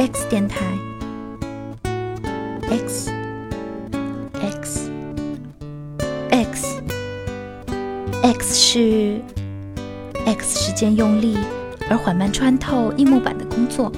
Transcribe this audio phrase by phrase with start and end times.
[0.00, 0.64] X 电台
[2.70, 3.12] ，X
[4.32, 4.90] X
[6.30, 6.82] X
[8.22, 9.20] X 是
[10.24, 11.36] X 时间用力
[11.90, 13.92] 而缓慢穿透硬木板的工作，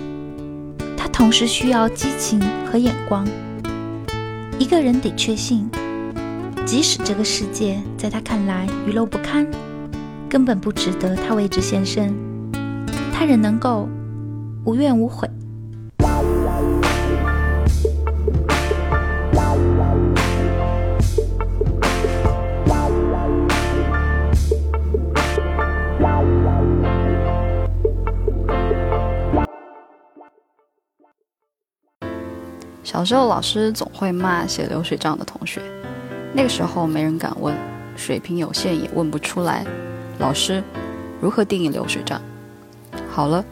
[0.96, 3.24] 它同时需要激情和眼光。
[4.58, 5.70] 一个人得确信，
[6.66, 9.46] 即使这个世界在他看来愚陋不堪，
[10.28, 12.12] 根本不值得他为之献身，
[13.12, 13.88] 他仍能够
[14.64, 15.30] 无怨无悔。
[33.02, 35.60] 小时候，老师总会骂写流水账的同学。
[36.32, 37.52] 那个时候没人敢问，
[37.96, 39.66] 水平有限也问不出来。
[40.20, 40.62] 老师，
[41.20, 42.22] 如何定义流水账？
[43.10, 43.44] 好了，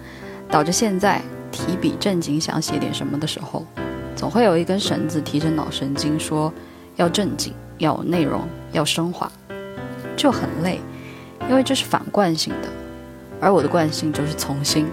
[0.48, 3.66] 导致现在提笔正经想写点什么的时候，
[4.14, 6.52] 总会有一根绳子提着脑神经说
[6.94, 9.28] 要正经，要有内容，要升华，
[10.16, 10.78] 就很累，
[11.48, 12.68] 因为这是反惯性的。
[13.40, 14.86] 而我的惯性就是从心，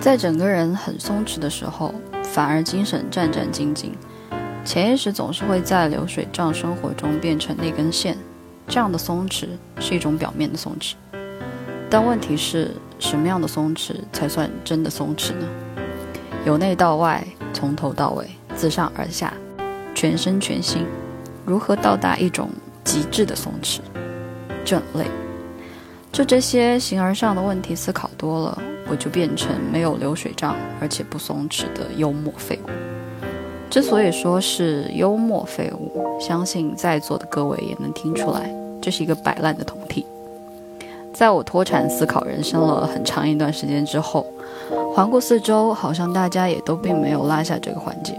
[0.00, 1.92] 在整个人很松弛的时候。
[2.32, 3.90] 反而精神战战兢兢，
[4.64, 8.16] 潜意识总是会在流水账生活中变成那根线。
[8.68, 9.46] 这样的松弛
[9.80, 10.92] 是一种表面的松弛，
[11.88, 15.48] 但问题是什么样的松弛才算真的松弛呢？
[16.44, 19.32] 由内到外，从头到尾，自上而下，
[19.94, 20.84] 全身全心，
[21.46, 22.50] 如何到达一种
[22.84, 23.78] 极致的松弛？
[24.66, 25.06] 就很累。
[26.12, 28.62] 就这些形而上的问题思考多了。
[28.90, 32.70] 我就变成没有流水账，而且不松弛的幽默废物。
[33.70, 38.50] 之所以说是幽默废物，相信在座的各位也能听出来，
[38.80, 40.06] 这是一个摆烂的同体。
[41.12, 44.24] 在我脱产思考人生了很长一段时间之后，
[44.94, 48.14] 环顾四周，好像大家也都并没有落下这个环节。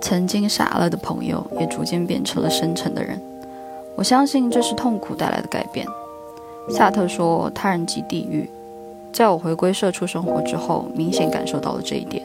[0.00, 3.20] 曾经傻了的朋友，也逐渐变成了深沉的人。
[3.96, 5.84] 我相信这是痛苦带来的改变。
[6.70, 8.48] 萨特说：“他人即地狱。”
[9.18, 12.22] 在我回归社畜生活之后，明显感受到了这一点。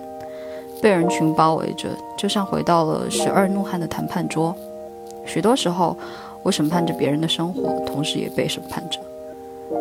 [0.79, 4.55] 被人群包围着，就像回到了十二怒汉的谈判桌。
[5.25, 5.97] 许多时候，
[6.43, 8.99] 我审判着别人的生活，同时也被审判着。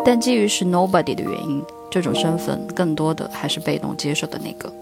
[0.06, 4.72] 但基于是 nobody 的原因，这种身份更多的还是被动接受的那个。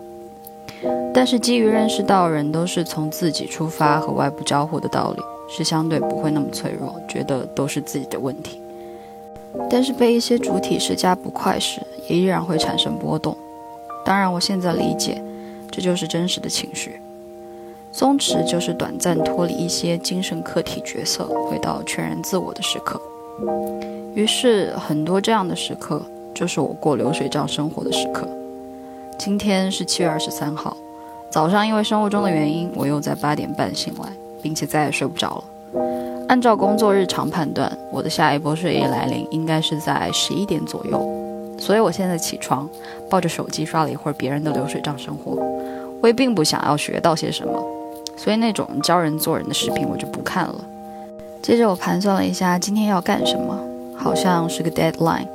[1.12, 8.61] 但是基于认识到人都是从自己出发和外部交互的道理，是相对不会那么脆弱，觉得都是自己的问题。
[9.69, 13.37] 但是被一些主体施加不快时，也依然会产生波动。
[14.05, 15.22] 当然，我现在理解，
[15.71, 17.00] 这就是真实的情绪。
[17.93, 23.00] 松弛就是短暂脱离一些精神客体角色，回到全然自我的时刻。
[24.15, 26.00] 于是，很多这样的时刻，
[26.34, 28.28] 就是我过流水账生活的时刻。
[29.19, 30.77] 今天是七月二十三号，
[31.31, 35.44] 早上因为生物钟的原因，我又在八点半醒来，并且再也睡不着了。
[36.31, 42.71] 按照工作日常判断，我的下一波睡意来临应该是在十一点左右，所以我现在起床，
[43.11, 45.33] 抱着手机刷了一会儿别人的流水账生活。
[46.01, 47.61] 我也并不想要学到些什么，
[48.17, 50.55] 所以那种教人做人的视频我就不看了。
[51.43, 53.59] 接着我盘算了一下今天要干什么，
[53.97, 55.27] 好像是个 deadline，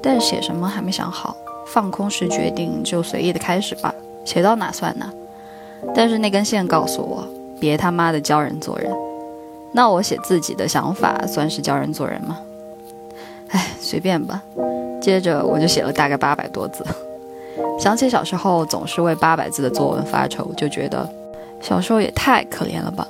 [0.00, 1.34] 但写什么还没想好，
[1.66, 3.92] 放空时决定就随意的开始吧，
[4.24, 5.12] 写到哪算哪。
[5.92, 7.26] 但是那根线告诉我，
[7.58, 8.88] 别他妈的教人做人。
[9.72, 12.38] 那我写自己的想法算是教人做人吗？
[13.48, 14.42] 哎，随便吧。
[15.00, 16.84] 接着我就写了大概八百多字。
[17.78, 21.08] 想起小时候总是为八百字的作文发愁，就觉得
[21.60, 23.06] 小时候也太可怜了吧。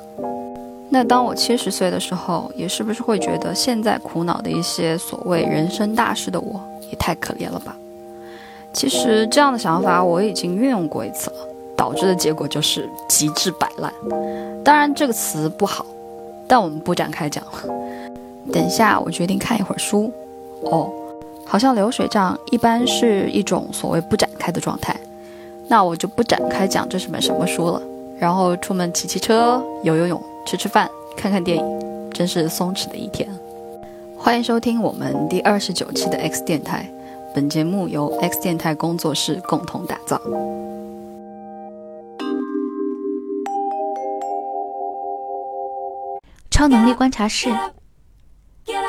[0.89, 7.77] 那当我七十岁的时候，也是不是会觉得现在苦恼的一些所谓人生大事的我也太可怜了吧？
[8.73, 11.37] 其实这样的想法我已经运用过一次了，
[11.77, 13.93] 导致的结果就是极致摆烂。
[14.65, 15.85] 当然这个词不好。
[16.53, 17.53] 但我们不展开讲了。
[18.53, 20.13] 等下，我决定看一会儿书。
[20.65, 20.93] 哦，
[21.47, 24.95] 好像流水账一般是一种所谓不展开的状态。
[25.67, 27.81] 那我就不展开讲这是本什么书了。
[28.19, 33.27] 然后出门骑骑车、游游泳、吃吃饭、看看电影，真是松弛的一天。
[34.19, 36.87] 欢迎收听我们第二十九期的 X 电台。
[37.35, 40.21] 本节目由 X 电台工作室共同打造。
[46.53, 47.49] 超能力观察室：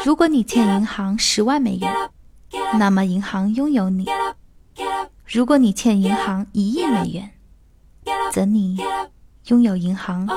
[0.06, 1.90] 如果你欠银行十万美元，
[2.78, 4.04] 那么银行拥有你；
[5.26, 7.32] 如果你欠银行一亿美元，
[8.34, 8.78] 则你
[9.46, 10.28] 拥有银行。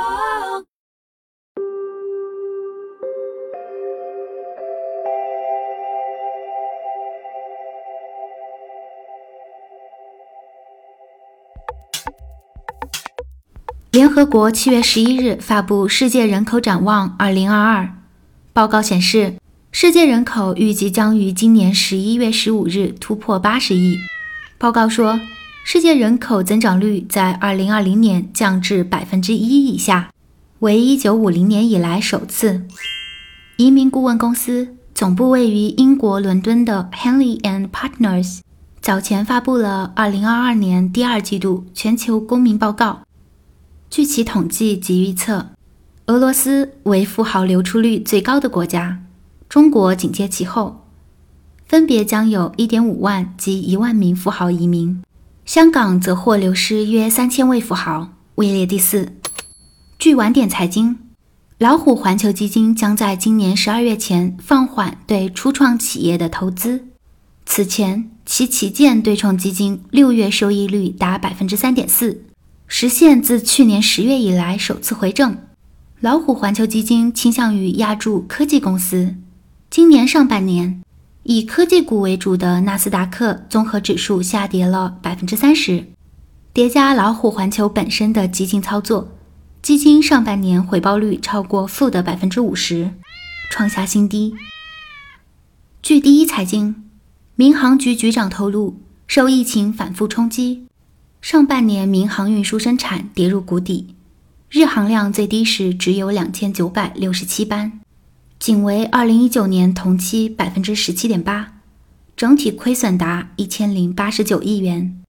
[13.97, 17.85] 联合国七月十一日发布《世界人口展望二零二二》
[18.53, 19.37] 报告显示，
[19.73, 23.97] 世界人口预计将于今年十一月十五日突破八十亿。
[24.59, 25.19] 报告说，
[25.65, 30.11] 世界人口增长率在二零二零年降至百分之一以下，
[30.59, 32.67] 为一九五零年以来首次。
[33.57, 38.41] 移民顾问公司总部位于英国伦敦的 Henley and Partners
[38.83, 43.06] 早前发布了二零二二年第二季度全球公民报告。
[43.97, 45.53] 据其统计及预测，
[46.05, 49.01] 俄罗斯为富豪流出率最高的国家，
[49.49, 50.87] 中国紧接其后，
[51.65, 55.03] 分别将有一点五万及一万名富豪移民。
[55.47, 59.15] 香港则获流失约三千位富豪，位列第四。
[59.99, 60.99] 据晚点财经。
[61.57, 66.89] 老虎环球基金将在今年十二月前放缓对初创企业的投资。
[67.47, 72.26] 此前，其旗舰对冲基金六月收益率达百分之三点四，
[72.69, 75.39] 实现自去年十月以来首次回正。
[76.01, 79.15] 老虎环球基金倾向于压注科技公司。
[79.71, 80.83] 今年上半年，
[81.23, 85.87] 以科技股为主的纳斯达克综合指数下跌了百分之三十，
[86.53, 89.13] 叠加老虎环球本身的激进操作。
[89.63, 92.93] 基金上半年回报率超过负的百分之五十，
[93.51, 94.35] 创下新低。
[95.83, 96.85] 据第一财经，
[97.35, 100.66] 民航局局长透露，受疫情反复冲击，
[101.29, 103.97] 上半年民航运输生产跌入谷底，
[104.49, 107.81] 日航量最低时只有两千九百六十七班，
[108.39, 111.55] 仅为二零一九年同期百分之十七点八，
[112.17, 115.03] 整体亏损达一千零八十九亿元。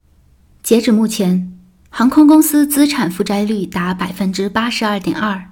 [0.63, 1.53] 截止目前。
[1.91, 5.51] 航空公司资产负债率达百分之八十二点二，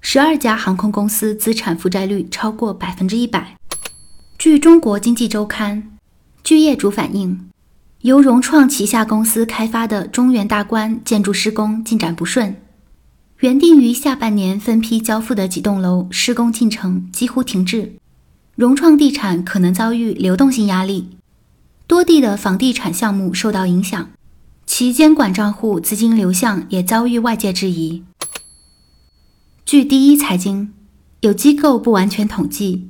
[0.00, 3.56] 十二家航空公司资产负债率超过百分之一百。
[4.36, 5.96] 据中国经济周刊，
[6.42, 7.48] 据业主反映，
[8.02, 12.56] 由融创旗下公司开发的中原大观建筑施工进展不顺，
[13.38, 17.92] 原定于下半年分批交付的几栋楼施工进程几乎停滞，
[18.56, 21.10] 融创地产可能遭遇流动性压力，
[21.86, 24.10] 多地的房地产项目受到影响。
[24.66, 28.02] 其监管账户资金流向也遭遇外界质疑。
[29.64, 30.72] 据第一财经，
[31.20, 32.88] 有机构不完全统计，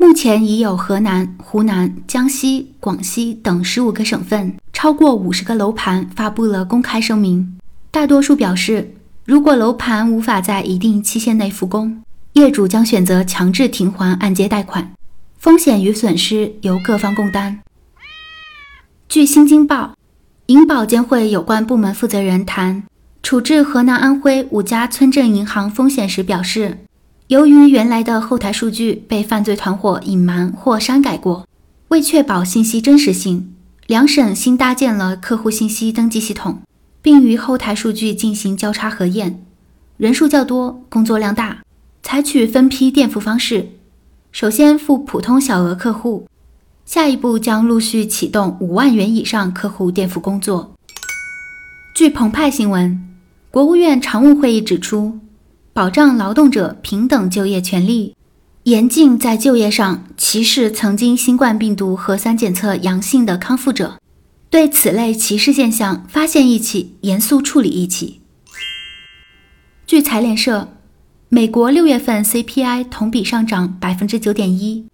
[0.00, 7.58] 目前已有河南、湖南、江西、广西等十五个省份超过五十个楼盘发布了公开声明，
[7.90, 12.02] 大多数表示，如果楼盘无法在一定期限内复工，
[12.34, 14.92] 业主将选择强制停还按揭贷款，
[15.38, 17.60] 风险与损失由各方共担。
[19.08, 19.94] 据新京报。
[20.46, 22.84] 银保监会有关部门负责人谈
[23.22, 26.86] 处置河南、安徽五家村镇银行风险时表示，
[27.28, 31.46] 由于原来的后台数据被犯罪团伙隐瞒或删改过，
[31.88, 33.54] 为确保信息真实性，
[33.86, 36.62] 两省新搭建了客户信息登记系统，
[37.02, 39.44] 并与后台数据进行交叉核验。
[39.98, 41.58] 人数较多，工作量大，
[42.02, 43.72] 采取分批垫付方式，
[44.32, 46.26] 首先付普通小额客户。
[46.86, 50.74] 下一步将陆续启动五万元以上客户垫付工作。
[51.94, 52.98] 据澎湃新闻，
[53.50, 55.18] 国务院常务会议指出，
[55.78, 58.16] 保障劳动者平等就业权利，
[58.64, 64.00] 严禁在就业上歧视曾经新冠病毒核酸检测阳性的康复者，
[64.50, 68.22] 对此类歧视现象发现一起，严肃处理一起。
[69.86, 70.76] 据财联社，
[71.28, 74.84] 美国六月份 CPI 同比上涨百分之九点一。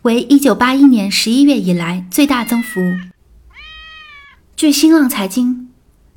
[0.00, 2.80] 为一九八一年十一月以来最大增幅。
[4.56, 5.68] 据新浪财经，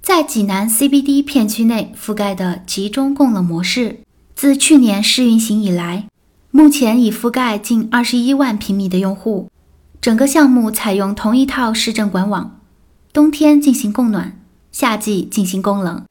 [0.01, 3.99] 在济南 CBD 片区内覆盖的集中供冷模式，
[4.35, 6.07] 自去年试运行以来，
[6.51, 9.49] 目前已覆盖近二十一万平米的用户。
[10.01, 12.59] 整个项目采用同一套市政管网，
[13.13, 14.37] 冬天进行供暖，
[14.73, 16.03] 夏季进行供冷。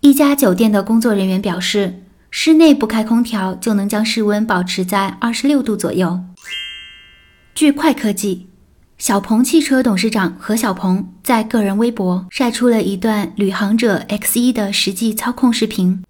[0.00, 6.18] 一家酒店的工作人员表示，室内不开空调就能将室温保持在二十六度左右。
[7.54, 8.46] 据快科技，
[8.96, 16.02] 小鹏汽车董事长何小鹏在个人微博晒出了一段旅行者 X1 的实际操控视频。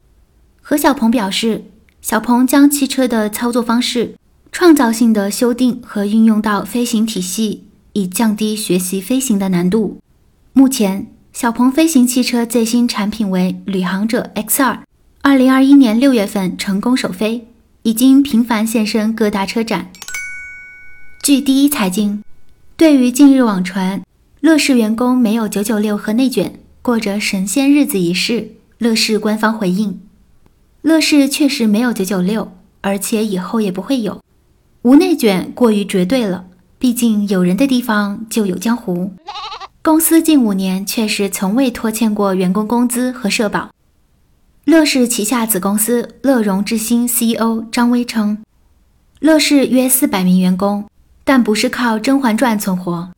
[0.68, 1.62] 何小鹏表示，
[2.02, 4.16] 小鹏将汽车的操作方式
[4.50, 10.00] 创造性的修订和运用到飞行体系，以降低学习飞行的难度。
[10.52, 14.78] 目前，小鹏飞行汽车最新产品为旅行者 X2，
[15.23, 17.46] 二零二一年六月份成功首飞，
[17.85, 19.92] 已经频繁现身各大车展。
[21.23, 22.25] 据第一财经，
[22.76, 24.02] 对于近日网传
[24.40, 30.00] 乐视员工没有九九六和内卷，过着神仙日子一事，乐视官方回应：
[30.87, 34.23] 乐视确实没有九九六，而且以后也不会有。
[34.83, 36.45] 无内卷过于绝对了，
[36.78, 39.12] 毕竟有人的地方就有江湖。
[39.83, 43.71] 公司近五年确实从未拖欠过员工工资和社保。
[44.64, 48.38] 乐视旗下子公司乐融智新 CEO 张威称，
[49.19, 50.88] 乐视约四百名员工，
[51.25, 53.11] 但不是靠《甄嬛传》存活。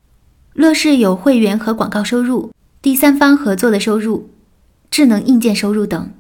[0.55, 4.31] 乐视有会员和广告收入、第三方合作的收入、
[4.91, 6.11] 智能硬件收入等。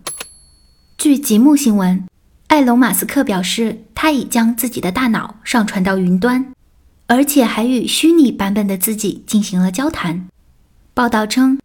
[0.99, 2.09] 据极目新闻，
[2.49, 6.52] 埃隆·马斯克表示，他已将自己的大脑上传到云端，
[7.07, 10.26] 而且还与虚拟版本的自己进行了交谈。
[10.95, 11.61] 报道称，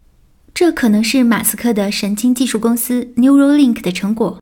[0.54, 4.40] 这可能是马斯克的神经技术公司 Neuralink 的成果。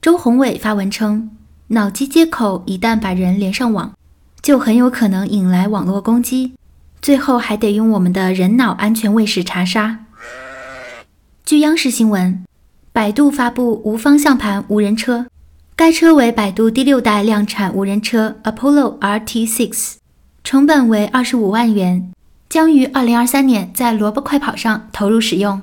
[0.00, 1.30] 周鸿伟发文称，
[1.68, 3.94] 脑机接口一旦把人连上网，
[4.40, 6.54] 就很有可能引来网络攻击。
[7.00, 10.06] 最后还得用我们的人脑安全卫士查杀。
[11.44, 12.44] 据央视新闻，
[12.94, 15.26] 百度发布无方向盘无人车，
[15.74, 19.94] 该车为百度第六代量产无人车 Apollo RT6，
[20.44, 22.12] 成本为二十五万元，
[22.50, 25.62] 将于二零二三年在萝卜快跑上投入使用。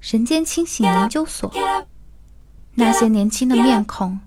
[0.00, 1.52] 人间清醒研究所，
[2.76, 4.20] 那些年轻的面孔。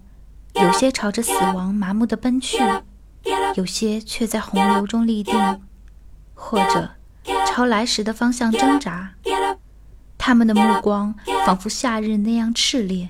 [0.56, 2.58] 有些朝着死亡麻木地奔去，
[3.56, 5.34] 有些却在洪流中立定，
[6.34, 6.90] 或者
[7.48, 9.14] 朝来时的方向挣扎。
[10.18, 11.14] 他们的目光
[11.46, 13.10] 仿佛夏日那样炽烈。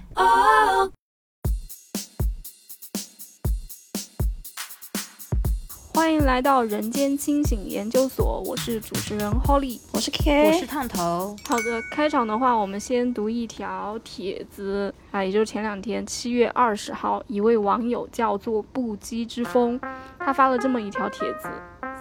[5.94, 11.36] 欢迎来到人间清醒研究所，我是主持人 Holly，我是 K，我是烫头。
[11.44, 19.80] 好的，开场的话，我们先读一条帖子啊，也就是前两天七月二十号，一位网友叫做不羁之风，
[20.20, 21.50] 他发了这么一条帖子：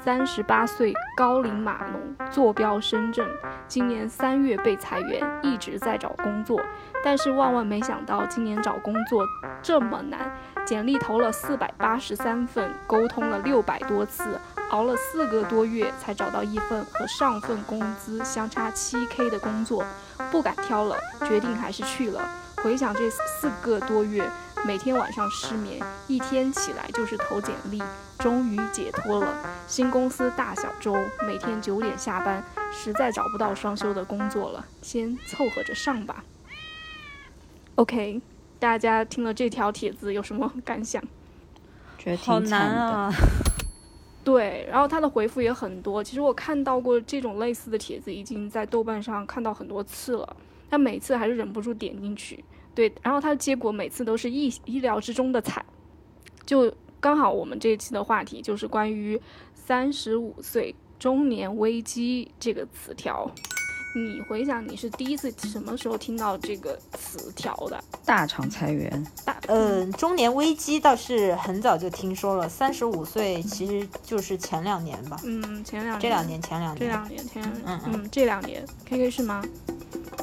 [0.06, 3.28] 三十八岁高龄码农，坐标深圳，
[3.66, 6.62] 今年三月被裁员，一直在找工作，
[7.02, 9.24] 但是万万没想到今年找工作
[9.60, 10.32] 这么难。
[10.64, 19.84] 简历投了四百八十三份，沟通了六百多次，熬了四个多月才找到一份和上份工资相差七 K 的工作，
[20.30, 20.96] 不敢挑了，
[21.26, 22.20] 决定还是去了。
[22.62, 24.24] 回想这四个多月，
[24.66, 27.80] 每天晚上失眠，一天起来就是投简历，
[28.18, 29.48] 终于解脱了。
[29.68, 30.92] 新公司大小周，
[31.24, 36.24] 每天九点下班，实在找不到双休的工作了，先凑合着上吧。
[37.76, 38.20] OK。
[38.58, 41.00] 大家听了这条帖子有什么感想？
[41.98, 43.12] 觉得好难啊！
[44.24, 46.02] 对，然后他的回复也很多。
[46.02, 50.36] 其实我看到过这种类似的帖子，已经在豆瓣上看到很多次了。
[50.70, 52.42] 但每次还是忍不住点进去。
[52.76, 55.64] 对，然后他的结果每次都是意意料之中的惨。
[56.44, 59.20] 就刚好我们这一期的话题就是关于
[59.54, 63.28] 三十五岁中年危机这个词条。
[63.96, 67.82] 你回想你是第一次什么时候听到这个词条的？
[68.04, 72.46] 大厂裁员，大嗯，中年危机倒是很早就听说了。
[72.46, 75.18] 三十五岁其实就是前两年吧。
[75.24, 79.42] 嗯，前两这两年前两年这两年前嗯嗯这两年 K K 是吗？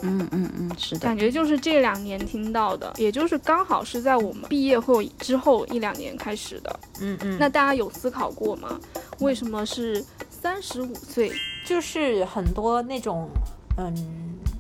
[0.02, 6.80] 嗯嗯嗯是的，感觉就是这两年听到的，也就是刚好是在我们毕业后之后一两年开始的。
[7.00, 8.80] 嗯嗯，那大家有思考过吗？
[9.20, 11.32] 为什么是三十五岁？
[11.66, 13.30] 就是很多那种。
[13.76, 13.92] 嗯，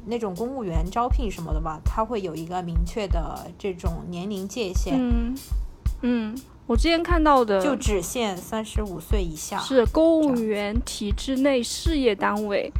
[0.07, 4.95] 那种公务员招聘什么的吧，他会有一个明确的这种年龄界限。
[4.97, 5.37] 嗯
[6.01, 9.59] 嗯，我之前看到的就只限三十五岁以下。
[9.59, 12.71] 是公务员体制内事业单位，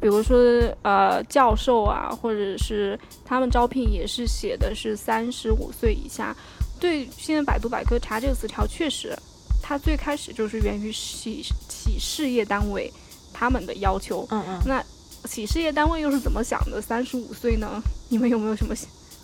[0.00, 0.38] 比如说
[0.82, 6.36] 呃教授啊，或者是他们招聘也是写的是三十五岁以下。
[6.80, 9.16] 对，现在百度百科查这个词条，确实，
[9.62, 12.92] 它最开始就是源于企企事业单位
[13.32, 14.26] 他们的要求。
[14.30, 14.84] 嗯嗯，那。
[15.24, 16.80] 企事业单位又是怎么想的？
[16.80, 17.82] 三十五岁呢？
[18.08, 18.72] 你们有没有什么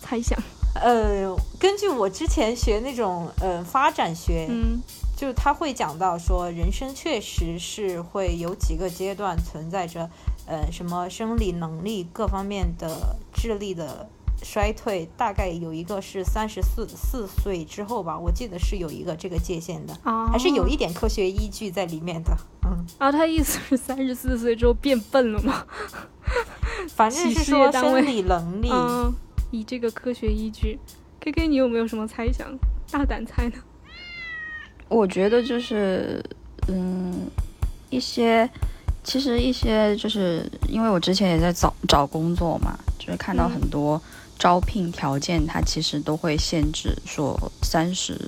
[0.01, 0.37] 猜想？
[0.75, 4.79] 呃，根据我之前学那种呃发展学，嗯，
[5.15, 10.07] 就他会讲到说，人生确实是会有几个阶段存在着，
[10.45, 14.09] 呃，什么生理能力各方面的智力的。
[14.43, 19.97] 衰退大概有一个是三十四四岁之后吧，我记得是有一个这个界限的，
[20.29, 22.37] 还是有一点科学依据在里面的。
[22.65, 25.65] 嗯，啊，他意思是三十四岁之后变笨了吗？
[26.89, 28.69] 反正是说生理能力，
[29.51, 30.77] 以这个科学依据。
[31.21, 32.45] K K，你有没有什么猜想？
[32.91, 33.55] 大胆猜呢？
[34.89, 36.21] 我觉得就是，
[36.67, 37.25] 嗯，
[37.89, 38.47] 一些，
[39.05, 44.01] 其实一些就是因为我之前也在找找工作嘛，就是看到很多。
[44.37, 48.19] 招聘条件，它其实都会限制说三十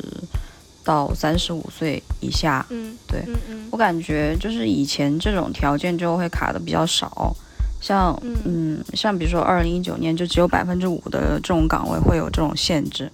[0.82, 2.66] 到三十五岁以下。
[2.70, 7.36] 嗯，对，嗯嗯，我感觉就是以前这种条件就会卡的比较少，
[7.82, 13.12] 像嗯，像比如说二零一九年就只有百分之五的这种岗位会有这种限制。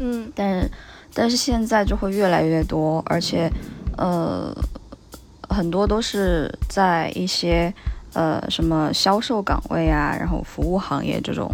[0.00, 0.70] 嗯，但是
[1.14, 3.48] 但是现在就会越来越多，而且
[3.96, 4.52] 呃，
[5.48, 7.72] 很多都是在一些
[8.12, 11.50] 呃什么销售岗位啊，然后服务行业这种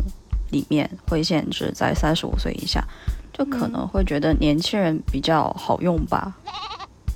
[0.50, 2.84] 里面会限制在三十五岁以下，
[3.32, 6.34] 就可能会觉得年轻人比较好用吧。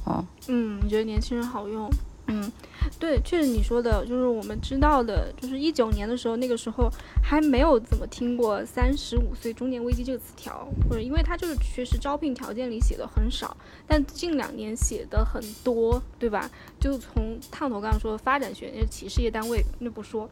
[0.04, 1.90] 哦，嗯，你觉得年轻人好用？
[2.26, 2.50] 嗯，
[2.99, 6.90] 对，确实你说的，就是我们知道的，就是一九年的时候，那个时候
[7.23, 13.54] 还没有怎么听过“三十五岁中年危机”这个词条，或者因为它就是确实招聘条件里写的很少，
[13.87, 16.50] 但近两年写的很多，对吧？
[16.81, 20.26] 就从烫头刚刚说的发展学那企事业单位那不说，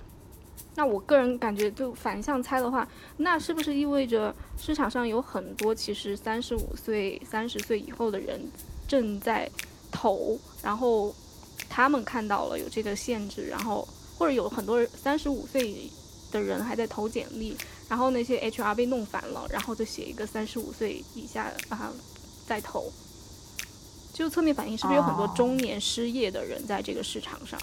[0.75, 8.41] 那我个人感觉就反向猜的话，那是不是意味着市场上有很多其实三十五岁、三十岁以后的人
[8.89, 9.51] 正在
[9.91, 11.15] 投，然后？
[11.75, 13.89] 他们看到了有这个限制，然后
[14.19, 15.91] 或者有很多三十五岁
[16.31, 17.57] 的人还在投简历，
[17.89, 21.91] 然后那些 HR 被弄烦了，然后就写一个三十五岁以下啊
[22.47, 22.93] 再投，
[24.13, 27.59] 就侧面反映是不是有很多中年失业的人在这个市场上？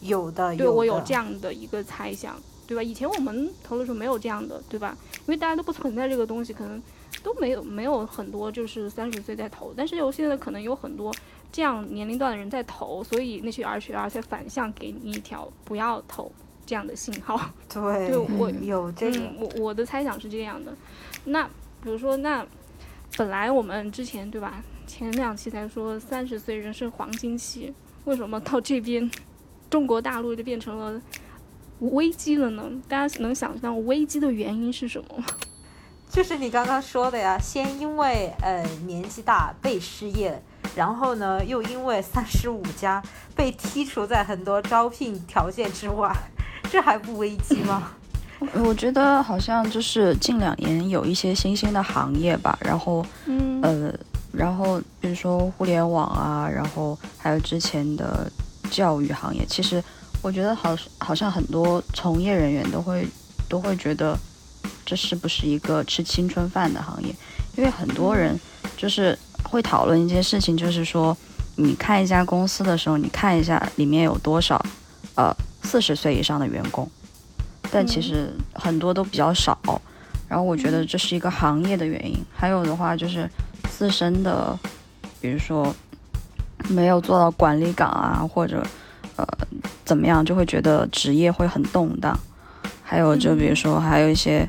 [0.00, 2.82] 有的，对我有这样的一个猜想，对吧？
[2.82, 4.96] 以前我们投的时候没有这样的，对吧？
[5.20, 6.80] 因为大家都不存在这个东西，可能
[7.24, 11.12] 都没有没有很多就是三十岁在投，但是有现在可能有很多。
[11.52, 16.30] 这样年龄段的人在投，所以那些 HR 才反向给你一条不要投
[16.66, 17.40] 这样的信号。
[17.72, 20.76] 对，对我有这个，我我的猜想是这样的。
[21.24, 21.44] 那
[21.82, 22.46] 比如说，那
[23.16, 27.72] 本来我们之前对吧，前两期才说三十岁人生黄金期，
[28.04, 29.10] 为什么到这边
[29.70, 31.00] 中国大陆就变成了
[31.78, 32.70] 危机了呢？
[32.88, 35.24] 大家能想象危机的原因是什么吗？
[36.10, 40.42] 就是你刚刚说的呀，先因为呃年纪大被失业。
[40.76, 43.02] 然后呢，又因为三十五加
[43.34, 46.14] 被剔除在很多招聘条件之外，
[46.70, 47.92] 这还不危机吗？
[48.52, 53.90] 我觉得好像就是近两年有一些新兴的行业吧，然后，嗯，呃，
[54.30, 58.30] 然后比如说互联网啊，然后还有之前的
[58.70, 59.82] 教育行业，其实
[60.20, 63.08] 我觉得好好像很多从业人员都会
[63.48, 64.14] 都会觉得
[64.84, 67.14] 这是不是一个吃青春饭的行业，
[67.56, 68.38] 因为很多人
[68.76, 69.18] 就是。
[69.48, 71.16] 会讨论一件事情，就是说，
[71.54, 74.60] 你看一家公司的时候，你看一下里面有多少，
[75.14, 76.90] 呃，四十岁以上的员工，
[77.70, 79.58] 但其实很多都比较少。
[80.28, 82.18] 然后我觉得这是一个行业的原因。
[82.34, 83.30] 还有的话就是
[83.70, 84.58] 自身的，
[85.20, 85.74] 比如说
[86.68, 88.62] 没有做到管理岗啊，或者
[89.14, 89.24] 呃
[89.84, 92.18] 怎么样，就会觉得职业会很动荡。
[92.82, 94.48] 还有就比如说还有一些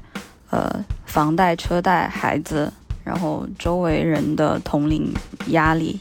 [0.50, 2.74] 呃房贷、车贷、孩子。
[3.08, 5.14] 然后周围人的同龄
[5.48, 5.98] 压力，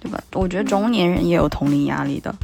[0.00, 0.20] 对吧？
[0.32, 2.34] 我觉得中年人也有同龄压力的，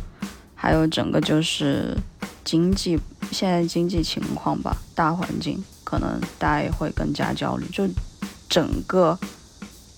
[0.55, 1.97] 还有整个就是
[2.45, 2.97] 经济
[3.33, 7.89] 现在经济情况吧，大环境可能大家也会更加焦虑，就
[8.49, 9.19] 整个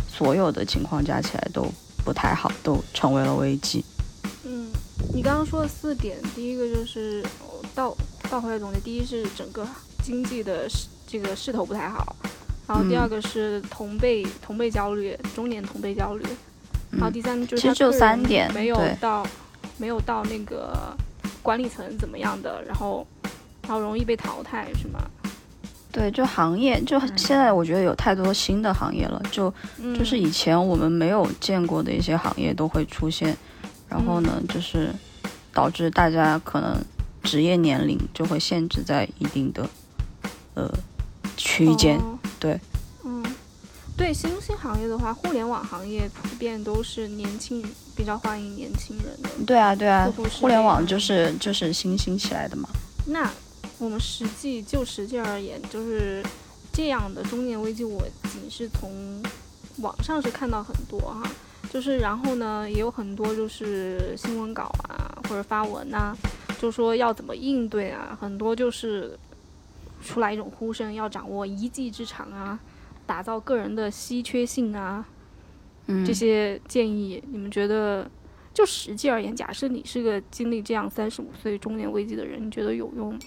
[0.09, 1.70] 所有的情况加起来都
[2.02, 3.85] 不太好，都成为了危机。
[4.44, 4.70] 嗯，
[5.12, 7.22] 你刚刚说的四点，第一个就是
[7.74, 7.94] 倒
[8.31, 9.68] 倒回来总结，第一是整个
[10.02, 12.16] 经济的势这个势头不太好。
[12.66, 16.24] 然后第二个是同辈同辈焦虑，中年同辈焦虑。
[16.90, 19.26] 然后第三就是其实就三点，没有到
[19.76, 20.96] 没有到那个
[21.42, 23.07] 管理层怎么样的，然后
[23.62, 25.00] 然后容易被淘汰是吗？
[25.92, 29.52] 对，就行业就现在我觉得有太多新的行业了，就
[29.98, 33.37] 就是以前我们没有见过的一些行业都会出现，
[33.88, 34.90] 然后呢就是
[35.52, 36.76] 导致大家可能
[37.22, 39.68] 职业年龄就会限制在一定的
[40.55, 40.70] 呃
[41.37, 42.01] 区间。
[42.38, 42.59] 对，
[43.05, 43.25] 嗯，
[43.96, 47.64] 对，新兴行业的话，互联网行业普遍都是年轻，
[47.96, 49.29] 比较欢迎年轻人的。
[49.46, 52.68] 对啊，对啊，互联网就是就是新兴起来的嘛。
[53.07, 53.31] 那
[53.79, 56.22] 我们实际就实际而言，就是
[56.72, 59.22] 这样的中年危机，我仅是从
[59.79, 61.22] 网上是看到很多哈，
[61.72, 66.14] 就是然后呢，也有很多就是新闻稿啊或者发文呐，
[66.61, 69.18] 就说要怎么应对啊，很多就是。
[70.07, 72.59] 出来一种呼声，要掌握一技之长啊，
[73.05, 75.05] 打造个人的稀缺性啊，
[75.87, 78.09] 嗯，这些建议，你们觉得
[78.55, 83.12] 就实际而言，假设你是个经历这样三十五岁中年危机的人，你觉得有用？
[83.12, 83.19] 吗？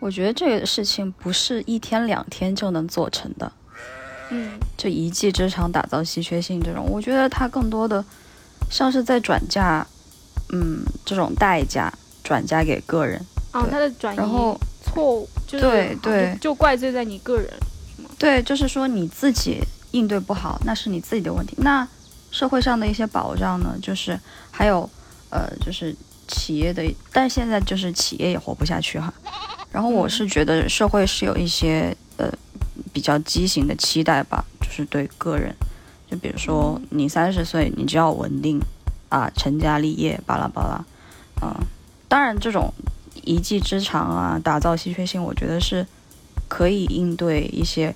[0.00, 3.52] 我觉得这个事情不是一天两天就能做成的，
[4.30, 8.04] 嗯，就一技之长打造稀缺性这种，我觉得它更多的
[8.70, 9.86] 像是在转嫁，
[10.52, 11.90] 嗯，这种代价
[12.22, 14.58] 转嫁给个人，哦，他的转移，然后。
[14.86, 17.48] 错误就是对对，就怪罪在你个人，
[17.96, 18.10] 是吗？
[18.18, 19.58] 对，就是说你自己
[19.92, 21.56] 应对不好，那是你自己的问题。
[21.56, 21.88] 那
[22.30, 23.74] 社会上的一些保障呢？
[23.80, 24.16] 就是
[24.50, 24.88] 还有
[25.30, 25.96] 呃，就是
[26.28, 29.12] 企业的，但现在就是企业也活不下去哈。
[29.72, 32.30] 然后我是觉得社会是有一些呃
[32.92, 35.52] 比较畸形的期待吧，就是对个人，
[36.08, 38.60] 就比如说你三十岁，你就要稳定
[39.08, 40.84] 啊，成家立业，巴拉巴拉，
[41.40, 41.56] 啊。
[42.06, 42.72] 当然这种
[43.22, 45.86] 一技之长啊，打造稀缺性，我觉得是
[46.48, 47.94] 可以应对一些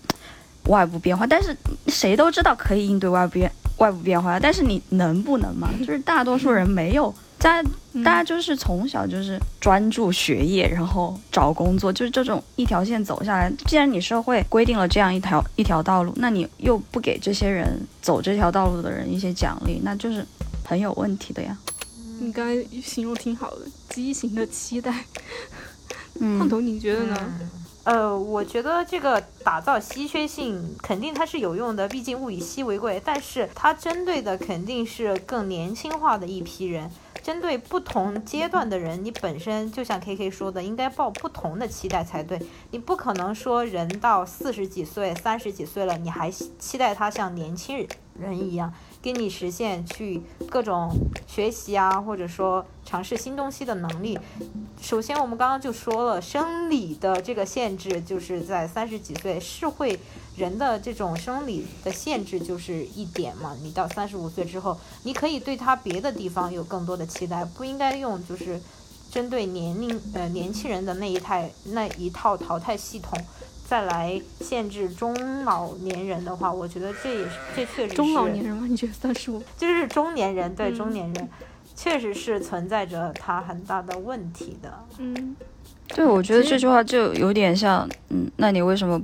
[0.64, 1.26] 外部变化。
[1.26, 1.56] 但是
[1.88, 5.68] 谁都知道可以应对外部变外部变化，但是你能不能嘛？
[5.80, 7.14] 就是大多数人没有。
[7.40, 7.68] 大家
[8.04, 13.48] 大家就是从小就是专注学业，然后找工作，就是这种一条线走下来。
[13.64, 20.26] 既然你社会规定了这样一条一条道路，那你又不给这些人走这条道路的人一些奖励，那就是
[20.64, 21.56] 很有问题的呀。
[22.20, 25.04] 你刚才形容挺好的，畸形的期待。
[26.18, 27.40] 胖头，你觉得呢？
[27.84, 33.00] 呃，我觉得这个打造稀缺性肯定它是有用的，毕竟物以稀为贵。
[33.02, 36.90] 但是它针对的肯定是更年轻化的一批人。
[37.22, 42.40] 针对不同阶段的人，你本身就像 K K 说的，应该抱不同的期待才对。
[42.70, 47.86] 你不可能说人到四十几岁、三十几岁了，你还期待他像年轻
[48.18, 48.72] 人一样。
[49.00, 50.90] 给你实现去各种
[51.26, 54.18] 学习啊，或者说尝试新东西的能力。
[54.80, 59.98] 首先，我们刚刚就说了，生理的这个限制就是在三十几岁是会
[60.36, 63.56] 人的这种生理的限制就是一点嘛。
[63.62, 68.60] 你到三十五岁之后，你可以对他别的地方有更多的期待，不应该用就是
[69.10, 73.18] 针对年龄呃年轻人的那一套那一套淘汰系统。
[73.68, 78.66] 再来限制中老年人的话，我觉得这也是这确实是中老年人吗？
[78.66, 79.42] 你觉得三十五？
[79.58, 81.28] 就是中年人，对中年人，
[81.76, 84.72] 确实是存在着他很大的问题的。
[84.96, 85.36] 嗯，
[85.88, 88.98] 对，我觉得这句话就有点像，嗯，那你为什么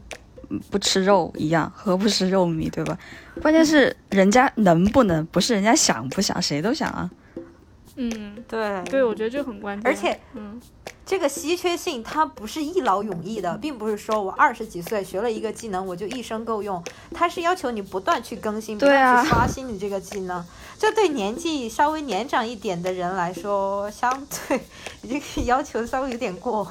[0.70, 1.70] 不吃肉一样？
[1.76, 2.98] 何不食肉糜，对吧？
[3.42, 7.10] 关键是人家能不能，不是人家想不想，谁都想啊。
[7.96, 9.90] 嗯，对，对，我觉得这很关键。
[9.90, 10.60] 而且，嗯。
[11.06, 20.42] 这个稀缺性它不是一劳永逸的，并不是说我二十几岁学了一个技能我就一生够用，它是要求你不断去更新，不断去刷新你这个技能。
[20.78, 24.58] 这对年纪稍微年长一点的人来说，相对
[25.02, 26.66] 这个要求稍微有点过。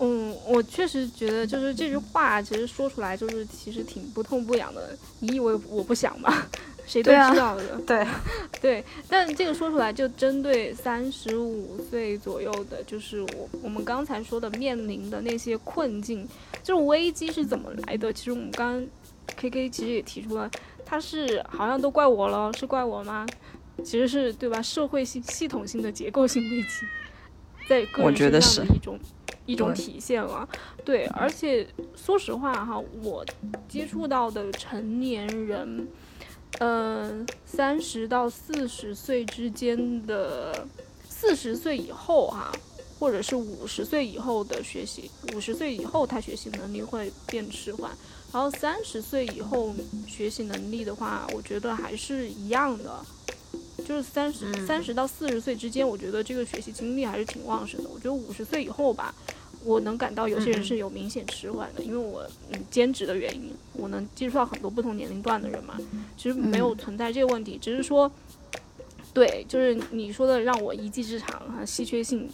[0.00, 4.98] 嗯，我确实觉得就是这句话其实说出来就是其实挺不痛不痒的。
[5.20, 6.34] 你以为我不想吗？
[6.86, 8.06] 谁都知道的， 对，
[8.62, 16.26] 对，但这个说出来就针对三十五岁左右的，就是我我们刚才说的面临的那些困境，
[16.62, 18.12] 这种危机是怎么来的？
[18.12, 18.86] 其实我们刚
[19.36, 20.48] K K 其实也提出了，
[20.84, 23.26] 他是好像都怪我了，是怪我吗？
[23.84, 24.62] 其实是对吧？
[24.62, 26.86] 社会性系统性的结构性危机，
[27.68, 28.98] 在个人身上的一种
[29.44, 30.48] 一种体现了，
[30.84, 33.26] 对，而且说实话哈，我
[33.68, 35.88] 接触到的成年人。
[36.58, 40.66] 嗯，三十到四十岁之间的，
[41.08, 42.50] 四十岁以后哈，
[42.98, 47.90] 或者是五十岁以后的学习，五十岁以后他学习能力会变迟缓，
[48.32, 49.74] 然后三十岁以后
[50.06, 53.04] 学习能力的话，我觉得还是一样的，
[53.86, 57.90] 就是三十三十到四十岁之间，我觉得这个学习精力还是挺旺盛的。
[57.90, 59.14] 我觉得五十岁以后吧。
[59.66, 65.76] 我能感到有些人是有明显迟缓的，因为我嗯兼职的原因，我能接触到很多不同年龄段的人嘛。
[66.16, 68.10] 其实没有存在这个问题，只是说，
[69.12, 72.30] 对，就是你说的让我一技之长哈，稀缺性，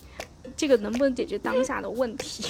[0.55, 2.45] 这个能不能解决当下的问题，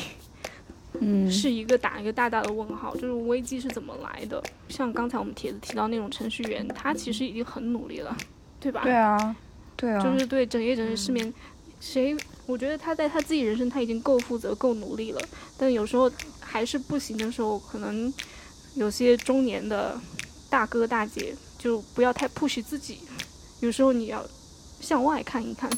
[0.98, 2.94] 嗯，是一个打一个大大的问号。
[2.96, 4.42] 就是危机是怎么来的？
[4.68, 8.16] 像刚才我们帖子提到那种程序员，他其实已经很努力了，
[8.58, 8.82] 对吧？
[8.82, 9.36] 对啊，
[9.76, 11.32] 对啊，就是对整夜整夜失眠，
[11.80, 12.16] 谁？
[12.46, 15.20] 我觉得他在他自己人生他已经够负责、够努力了，
[15.56, 18.12] 但有时候还是不行的时候，可能
[18.74, 19.98] 有些中年的
[20.50, 22.98] 大哥大姐就不要太 push 自己，
[23.60, 24.24] 有时候你要
[24.80, 25.70] 向外看一看。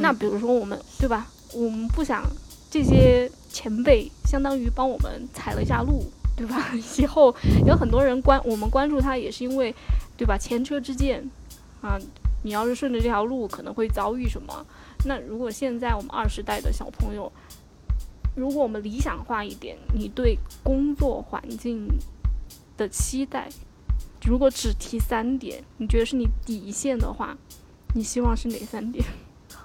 [0.00, 1.26] 那比如说我们，对吧？
[1.52, 2.24] 我们不想
[2.70, 6.04] 这些前辈相当于帮我们踩了一下路，
[6.36, 6.72] 对吧？
[6.98, 7.34] 以后
[7.66, 9.74] 有很多人关我们关注他，也是因为，
[10.16, 10.38] 对吧？
[10.38, 11.28] 前车之鉴
[11.82, 11.98] 啊，
[12.44, 14.64] 你要是顺着这条路，可能会遭遇什么？
[15.04, 17.30] 那如果现在我们二十代的小朋友，
[18.36, 21.88] 如果我们理想化一点，你对工作环境
[22.76, 23.48] 的期待，
[24.24, 27.36] 如果只提三点，你觉得是你底线的话，
[27.94, 29.04] 你希望是哪三点？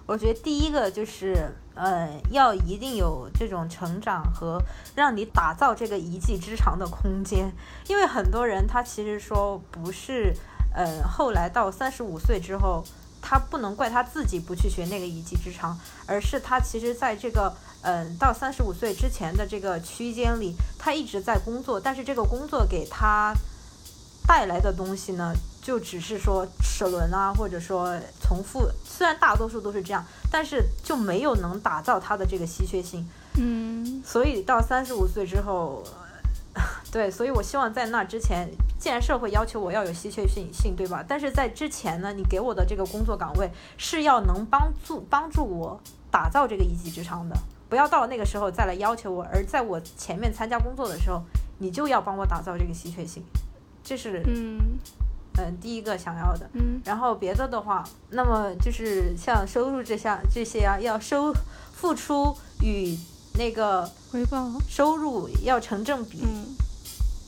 [0.05, 4.59] 我觉得第一个就是，呃，要一定有这种成长和
[4.95, 7.53] 让你打造这个一技之长的空间，
[7.87, 10.33] 因为很多人他其实说不是，
[10.73, 12.83] 呃，后来到三十五岁之后。
[13.29, 23.33] 他不能怪他自己不去学那个一技之长，而是他其实在这个嗯到三十五岁之前的这个区间里，他一直在工作，但是这个工作给他
[24.25, 33.05] 带来的东西呢，就只是说齿轮啊，或者说重复，虽然大多数都是这样，但是就没有能打造他的这个稀缺性。
[33.35, 35.83] 嗯，所以到三十五岁之后。
[36.91, 41.03] 对，所以我希望在那之前，既然社会要求我要有稀缺性性，对吧？
[41.07, 45.79] 但是在之前呢，你给我的这个工作岗位是要能帮助帮助我。
[46.09, 47.35] 打造这个一技之长的，
[47.69, 51.21] 不要到了那个时候再来要求我，而在我前面参加工作的时候，
[51.59, 53.21] 你就要帮我打造这个稀缺性，
[53.83, 54.79] 这是嗯
[55.37, 56.49] 嗯第一个想要的。
[56.53, 61.33] 嗯然后别的的话，那么就是像收入这项这些啊，要收
[61.73, 62.97] 付出与
[63.37, 66.21] 那个回报收入要成正比。
[66.23, 66.55] 嗯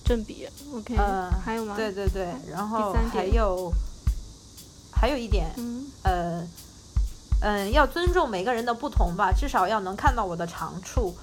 [0.04, 1.76] 正比 OK，、呃还有吗？
[1.76, 3.72] 对对对，然后还有
[4.92, 6.48] 还有一点，嗯呃，
[7.42, 11.14] 嗯，要尊重每个人的不同吧，至少要能看到我的长处。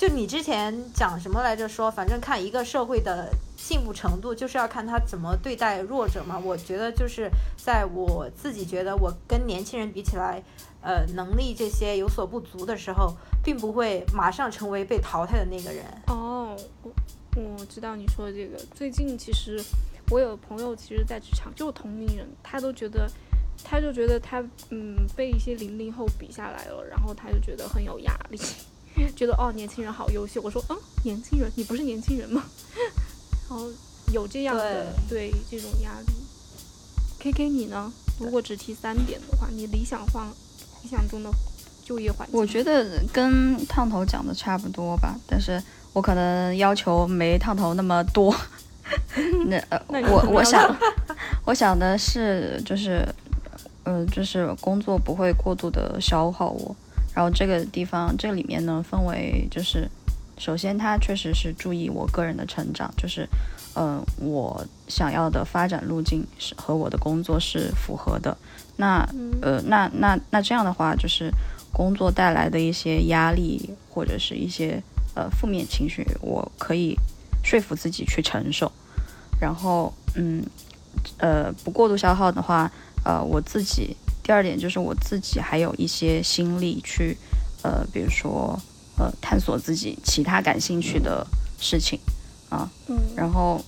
[0.00, 1.68] 就你之前讲什么来着？
[1.68, 6.38] 说反正看一个社会的进步程度，就是要看他怎么对待弱者嘛。
[6.42, 10.42] 我觉得就是在我自己觉得我跟年轻人比起来，
[10.80, 15.84] 呃，能力这些有所不足的时候，并不会马上成为被淘汰的那个人。
[16.06, 16.90] 哦，我
[17.36, 18.56] 我知道你说的这个。
[18.74, 19.62] 最近其实
[20.08, 23.06] 我有朋友，其实在职场就同龄人，他都觉得，
[23.62, 28.40] 他就觉得他嗯被一些零零后比下来了，然后他就觉得很有压力，
[29.16, 30.40] 觉得哦年轻人好优秀。
[30.42, 32.44] 我说嗯年轻人，你不是年轻人吗？
[33.48, 33.66] 然后
[34.12, 36.12] 有这样的对这种压力。
[37.18, 37.92] K K 你呢？
[38.18, 40.26] 如果只提三点的话，你理想化
[40.82, 41.30] 理想中的
[41.84, 48.34] 就业环境，我觉得跟烫头讲的差不多吧，但是我可能要求没烫头那么多。
[49.46, 50.76] 那呃， 我我想，
[51.44, 53.06] 我想的是就是，
[53.84, 56.74] 呃，就是工作不会过度的消耗我。
[57.20, 59.86] 然后这个地方这里面呢，分为就是，
[60.38, 63.28] 首先它确实是注意我个人的成长，就是，
[63.74, 68.34] 呃，我想要的发展路径是和我的工作是符合的。
[68.78, 71.30] 那嗯呃，那那那这样的话，就是
[71.70, 74.82] 工作带来的一些压力或者是一些
[75.14, 76.96] 呃负面情绪，我可以
[77.44, 78.72] 说服自己去承受。
[79.38, 80.42] 然后，嗯，
[81.18, 82.72] 呃，不过度消耗的话，
[83.04, 83.94] 呃，我自己
[84.30, 87.16] 第二点就是我自己还有一些心力去，
[87.62, 88.56] 呃，比如说
[88.96, 91.26] 呃，探索自己其他感兴趣的
[91.58, 91.98] 事情
[92.48, 93.60] 啊，嗯然后，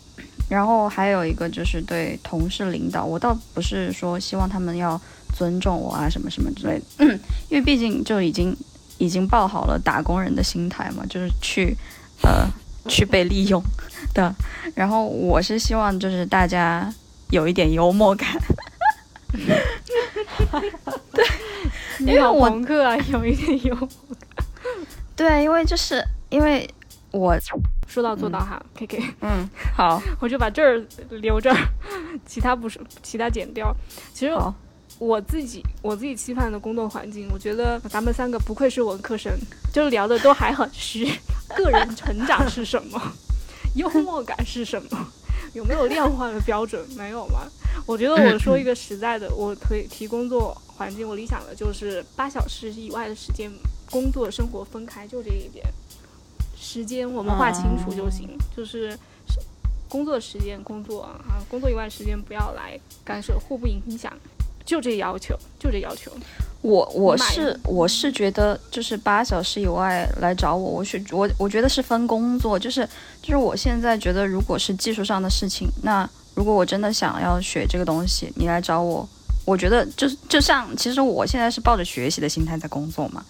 [0.48, 5.00] 然后还有一个就是对同事领导，我倒不是说希望他们要
[5.36, 7.18] 尊重我啊什么什么之类的，嗯，
[7.50, 8.56] 因为毕竟就已经
[8.98, 11.76] 已经抱好了打工人的心态嘛，就是去
[12.22, 12.46] 呃
[12.88, 13.60] 去被利用
[14.14, 14.32] 的。
[14.76, 16.88] 然后我是希望就是大家
[17.30, 18.28] 有一点幽默感，
[20.42, 20.60] 你好
[21.98, 23.88] 因为我朋克啊，有一点有。
[25.16, 26.68] 对，因为就是因为
[27.10, 27.36] 我
[27.86, 31.56] 说到做到哈、k K，嗯好 我就把这儿留这儿，
[32.26, 33.74] 其他不是，其他剪掉。
[34.14, 34.32] 其实
[34.98, 39.32] 我自己我自己期盼的工作环境，我觉得咱们三个不愧是文科生，
[39.72, 41.10] 就聊的都还很虚。
[41.56, 43.00] 个人成长是什么？
[43.74, 45.06] 幽默感是什么？
[45.52, 46.84] 有没有量化的标准？
[46.96, 47.40] 没有吗？
[47.86, 53.50] 我觉得我说一个实在的，我提提工作环境，我理想的就是八小时以外的时间，
[53.90, 55.64] 工作生活分开，就这一点。
[56.56, 58.90] 时间我们划清楚就行，就是
[59.26, 59.40] 是
[59.88, 64.12] 工作时间工作啊，工作以外时间不要来干涉，互不影响，
[64.64, 66.12] 就这要求，就这要求。
[66.62, 72.88] 我我是我是觉得就是八小时以外来找我，我是我我觉得是分工作，就是
[73.20, 79.06] 就是我现在觉得如果是技术上的事情，那如果我真的想要学这个东西，你来找我，
[79.44, 83.22] 我觉得就是就像其实我现在是抱着学习的心态在工作嘛，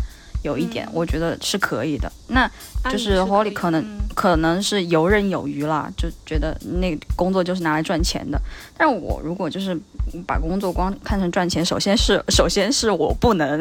[0.43, 2.11] 有一点嗯我觉得是可以的。
[2.29, 2.51] 那
[2.91, 8.41] 就是 Holly 可能嗯可能是游刃有余啦，就觉得那工作就是拿来赚钱的。
[8.77, 9.79] 但我如果就是
[10.27, 13.61] 把工作光看成赚钱，首先是 首先是我不能，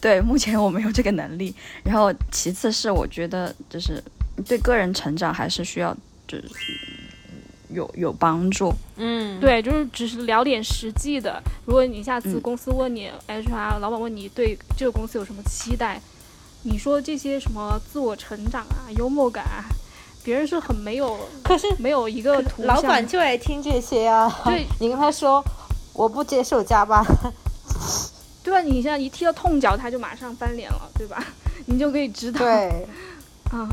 [0.00, 1.54] 对，目前我没有这个能力。
[1.82, 4.02] 然后其次是我觉得就是
[4.46, 6.44] 对个人成长还是需要就是
[7.70, 8.72] 有有帮助。
[8.96, 11.42] 嗯，对，就是只是聊点实际的。
[11.64, 16.00] 如果你下次嗯公司问你、HR 老板问你对这个公司有什么期待，
[16.62, 19.64] 你说这些什么自我成长啊、幽默感啊，
[20.22, 22.64] 别人是很没有可是没有一个图。
[22.64, 24.28] 老板就爱听这些啊。
[24.44, 25.42] 对，你跟他说
[25.92, 27.04] 我不接受加班，
[28.42, 28.60] 对吧？
[28.60, 31.24] 你现在一踢到痛脚，他就马上翻脸了，对吧？
[31.66, 32.38] 你就可以知道。
[32.40, 32.86] 对，
[33.50, 33.68] 啊，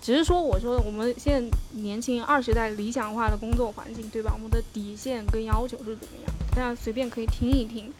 [0.00, 4.32] 只是说，我说我们现在年轻二十代理想化的工作环境，对吧？
[4.34, 6.34] 我们的底线跟要求是怎么样？
[6.54, 7.92] 大家随便可以听一听。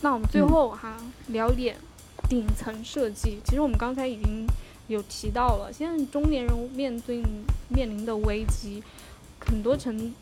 [0.00, 0.96] 那我们最后哈、
[1.28, 1.76] 聊一点
[2.28, 3.38] 顶层设计。
[3.44, 4.46] 其实我们刚才已经
[4.88, 7.22] 有提到了，现在中年人面对
[7.68, 8.82] 面临的危机，
[9.40, 10.12] 很多程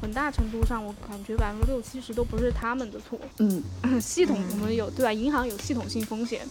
[0.00, 3.18] 很大程度上，我感觉百分之六七十都不是他们的错。
[3.38, 3.62] 嗯，
[4.00, 5.12] 系统我们有对吧？
[5.12, 6.46] 银行有系统性风险，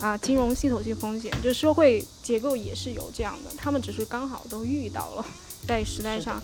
[0.00, 5.24] 啊，金融系统性风险，就社会结构也是有这样的，他们只是刚好都遇到了，
[5.66, 6.42] 在时代上，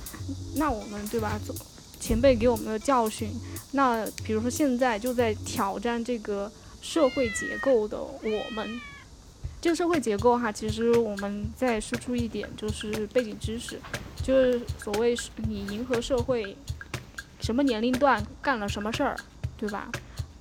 [0.54, 1.38] 那我们对吧？
[1.44, 1.54] 做
[1.98, 3.30] 前辈给我们的教训，
[3.72, 6.50] 那比如说现在就在挑战这个
[6.86, 8.80] 社会结构的我们。
[9.60, 13.80] 这个社会结构哈，其实我们再输出一点，就是背景知识，
[14.22, 15.16] 就是所谓
[15.48, 16.56] 你迎合社会，
[17.40, 19.16] 什么年龄段干了什么事儿，
[19.58, 19.88] 对吧？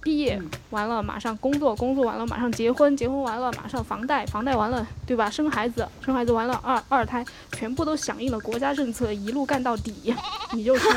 [0.03, 5.27] 毕业完了马上工作，工作完了马上结婚，结婚完了马上房贷，房贷完了对吧？
[5.27, 10.13] 生孩子，生孩子完了二二胎，全部都响应了国家政策，一路干到底，
[10.53, 10.87] 你就是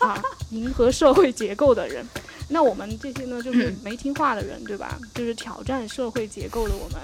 [0.00, 2.04] 啊迎合社会结构的人。
[2.48, 4.98] 那我们这些呢，就是没听话的人，对吧？
[5.14, 7.00] 就是挑战社会结构的我们。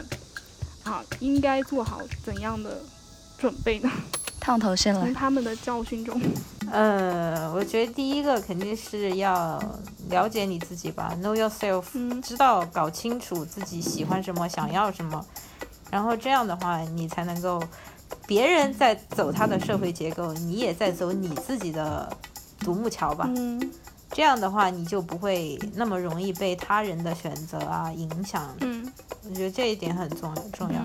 [0.85, 2.79] 啊，应该做好怎样的
[3.39, 3.91] 准备呢？
[4.39, 5.01] 烫头先来。
[5.01, 6.21] 从他们的教训中，
[6.71, 9.59] 呃，我觉得第一个肯定是要
[10.11, 15.25] 了解你自己吧，know yourself，知道搞清楚自己喜欢什么，想要什么，
[15.91, 17.63] 然后这样的话，你才能够，
[18.27, 22.15] 别人在走他的社会结构，你也在走你自己的
[22.59, 23.27] 独木桥吧。
[23.35, 23.71] 嗯。
[24.15, 28.55] 这样的话，你就不会那么容易被他人的选择啊影响。
[28.61, 28.91] 嗯，
[29.29, 30.81] 我觉得这一点很重重要。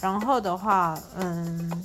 [0.00, 1.84] 然后的话，嗯，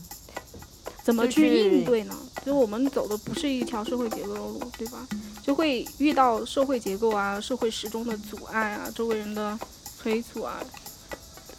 [1.04, 2.16] 怎么去应对呢？
[2.44, 5.08] 就我们走的不是一条社会结构的路，对吧？
[5.44, 9.58] 就会遇到社会结构啊、社会时钟的阻碍啊、周围人的
[10.02, 10.58] 催促啊。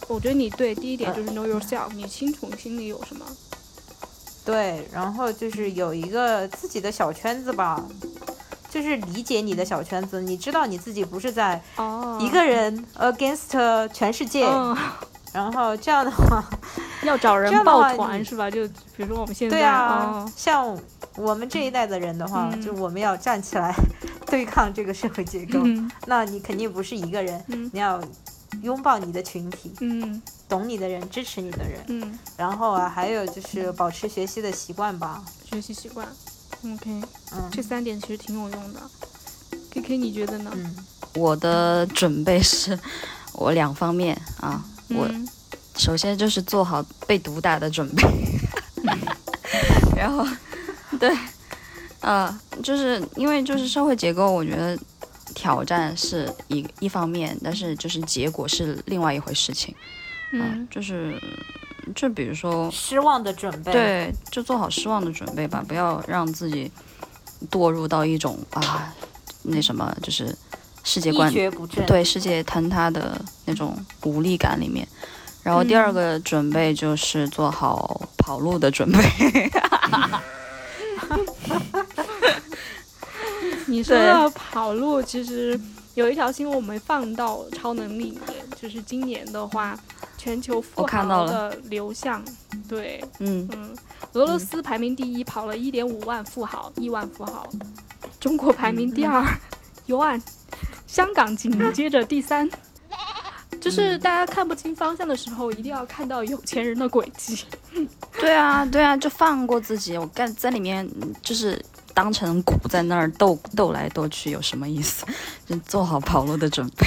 [0.09, 3.25] 我觉得你对第一点就是 know yourself，你清楚你心里有什么。
[4.45, 7.81] 对，然后就是有一个自己的小圈子吧。
[8.71, 11.61] 就是理解你的小圈子，你知道你自己不是在
[12.21, 14.47] 一个人 against 全世界，
[15.35, 16.43] 然后这样的话
[17.03, 18.49] 要找人抱团是吧？
[18.51, 20.79] 就比如说我们现在对啊，像
[21.17, 23.75] 我们这一代的人的话，就我们要站起来
[24.27, 25.59] 对抗这个社会结构，
[26.07, 28.01] 那你肯定不是一个人，你要
[28.63, 36.07] 拥抱你的群体，嗯，懂你的人，支持你的人，嗯，然后啊，还有就是保持学习的习惯吧，学习习惯。
[36.63, 36.91] OK，
[37.33, 38.81] 嗯，这三点其实挺有用的。
[39.71, 40.51] K K，你觉得呢？
[40.55, 40.77] 嗯，
[41.15, 42.79] 我的准备是，
[43.33, 45.09] 我两方面啊，我
[45.77, 48.03] 首先就是做好被毒打的准备，
[49.97, 50.27] 然后，
[50.99, 51.17] 对，
[52.01, 54.79] 呃，就是因为就是社会结构，我觉得
[55.35, 59.75] 挑战是一一方面，但是就是结果是另外一回事情，
[60.33, 61.19] 嗯，就是。
[61.95, 66.71] 就比如说失望的准备，对，就做好失望的准备吧，不要让自己
[67.51, 68.93] 堕入到一种啊，
[69.43, 70.37] 那什么，就是
[70.85, 71.33] 世界观
[71.87, 74.87] 对世界坍塌的那种无力感里面。
[75.43, 78.99] 然后第二个准备就是做好跑路的准备。
[83.67, 85.59] 你说到跑路，其实
[85.95, 89.79] 有一条新闻我没放到超能力里面，就是今年的话。
[90.21, 92.23] 全球富豪的流向，
[92.69, 93.49] 对，嗯。
[93.53, 93.75] 嗯，
[94.13, 97.49] 俄罗斯排名第一，跑了一点五万富豪，亿万富豪，
[98.21, 99.25] 中国排名第二，
[99.87, 100.21] 一万，
[100.87, 102.47] 香港紧接着第三，
[103.63, 107.43] 就是大家看不清方向的时候，一定要看到有钱人的轨迹。
[108.21, 110.87] 对啊，对啊，就放过自己，我干在里面
[111.23, 111.59] 就是
[111.95, 115.07] 当成股在那儿斗斗来斗去，有什么意思？
[115.49, 116.87] 就做好跑路的准备。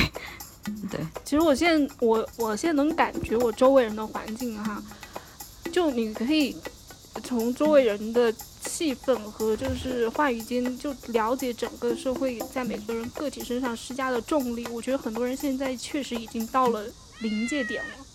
[0.89, 4.81] 对，其实我现在我我现在能感觉我周围人的环境哈，
[5.71, 6.55] 就你可以
[7.23, 14.65] 从周围人的气氛和就是话语间就了解整个社会在每个人个体身上施加的重力。
[14.67, 16.85] 我觉得很多人现在确实已经到了
[17.19, 18.05] 临界点了，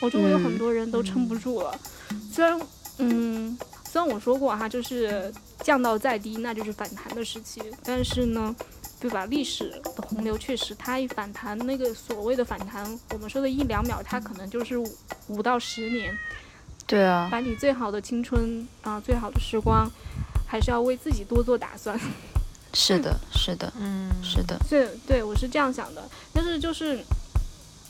[0.00, 1.78] 我周围有很多人都撑不住了。
[2.32, 2.58] 虽然
[2.98, 3.58] 嗯，
[3.90, 8.54] 虽然我说过哈，就是降到再低那就是反弹的时期，但是呢。
[9.00, 9.24] 对吧？
[9.26, 14.76] 历史的洪流确实，它一反弹，那个所谓的反弹，我们说的一两秒，它可能就是
[15.28, 16.12] 五到十年。
[16.84, 19.88] 对啊，把你最好的青春啊，最好的时光，
[20.48, 22.00] 还是要为自己多做打算。
[22.74, 24.58] 是的，是的，嗯，是的。
[24.68, 26.02] 对对，我是这样想的。
[26.32, 26.98] 但是就是，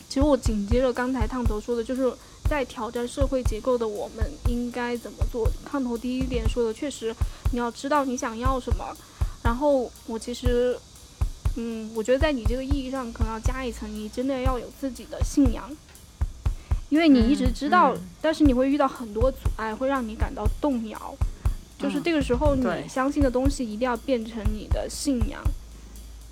[0.08, 2.12] 其实我紧接着刚才烫头说的，就是
[2.50, 5.48] 在挑战社会结构的我们应该怎么做？
[5.64, 7.14] 烫头第一点说的确实，
[7.52, 8.94] 你要知道你想要什么。
[9.42, 10.78] 然后我其实。
[11.60, 15.68] 嗯，我觉得在你这个意义上，可能要加一层，你真的要有自己的信仰，
[16.88, 21.16] 因为你一直知道，但是你会遇到很多阻碍，会让你感到动摇。
[21.76, 25.42] 就是这个时候，你相信的东西一定要变成你的信仰。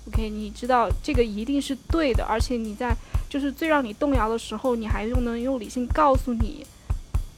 [0.07, 2.95] OK，你知道这个一定是对的，而且你在
[3.29, 6.65] 就是最让你动摇的时候，你还用能用理性告诉你，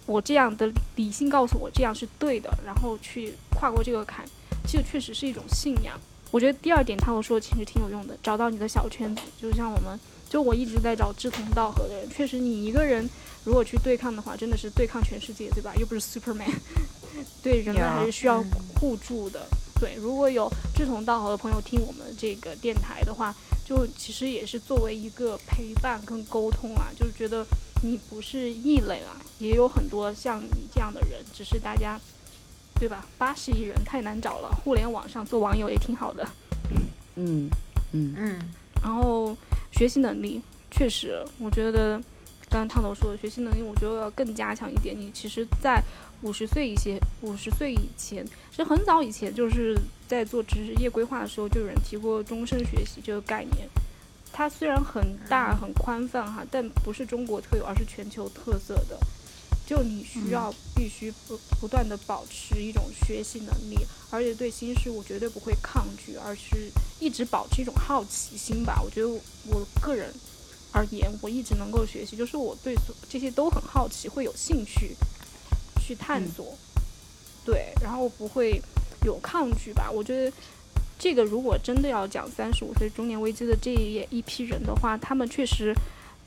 [0.05, 4.23] 我这样的理性告诉我这样是对的，然后去跨过这个坎，
[4.67, 5.99] 这个确实是一种信仰。
[6.31, 9.99] 我觉得第二点，他我说的其实挺有用的，找到你的小圈子，就像我们，
[10.29, 12.09] 就我一直在找志同道合的人。
[12.09, 13.09] 确实，你一个人
[13.43, 15.73] 如果去对抗的话，真的是对抗全世界，对吧？
[15.79, 16.53] 又不是 Superman，
[17.41, 18.43] 对人们还是需要
[18.79, 19.47] 互助的。
[19.79, 23.33] 对，如果有志同道合的朋友听我们这个电台的话，
[23.65, 27.45] 就其实也是作为一个陪伴跟沟通啊，就是觉得
[27.81, 31.99] 你不是异类啊，也有很多像你这样的人，只是大家，
[32.79, 33.05] 对吧？
[33.17, 36.27] 八十亿人太难找了，互联网上做网友也挺好的。
[37.15, 37.49] 嗯
[37.91, 38.39] 嗯嗯，
[38.81, 39.35] 然后
[39.71, 42.01] 学习能力确实，我觉得
[42.49, 44.97] 刚刚烫头说的学习能力，我觉得要更加强一点。
[44.97, 45.83] 你其实，在
[46.21, 49.75] 五十岁以前，五十岁以前，其实很早以前就是
[50.07, 53.67] 在做职业规划的时候，就有人提过终身学习这个概念。
[54.31, 58.97] 它虽然很大很宽泛哈，但不是中国特有，而是全球特色的。
[59.69, 63.77] 就你需要必须不不断的保持一种学习能力，
[64.09, 68.81] 而且对新事物绝对不会抗拒，而是一直保持一种好奇心吧。
[68.83, 70.11] 我觉得我个人
[70.71, 74.95] 而言，我一直能够学习，就是我对所这些都很好奇，会有兴趣
[75.79, 76.57] 去探索。
[77.45, 78.59] 对，然后不会
[79.05, 79.87] 有抗拒吧。
[79.91, 80.35] 我觉得
[80.97, 85.75] 这个如果真的要讲三十五岁中年危机的这一一批人的话，他们确实。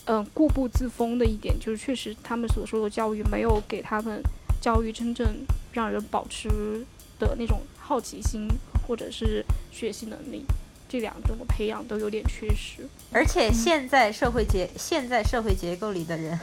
[0.06, 4.20] 嗯，固步自封的一点就是，确实他们所说的教育没有给他们
[4.60, 6.84] 教育真正让人保持
[7.20, 8.48] 的那种好奇心
[8.86, 10.44] 或者是学习能力，
[10.88, 12.84] 这两种的培养都有点缺失。
[13.12, 16.36] 而且现在社会结现在社会结构里的人，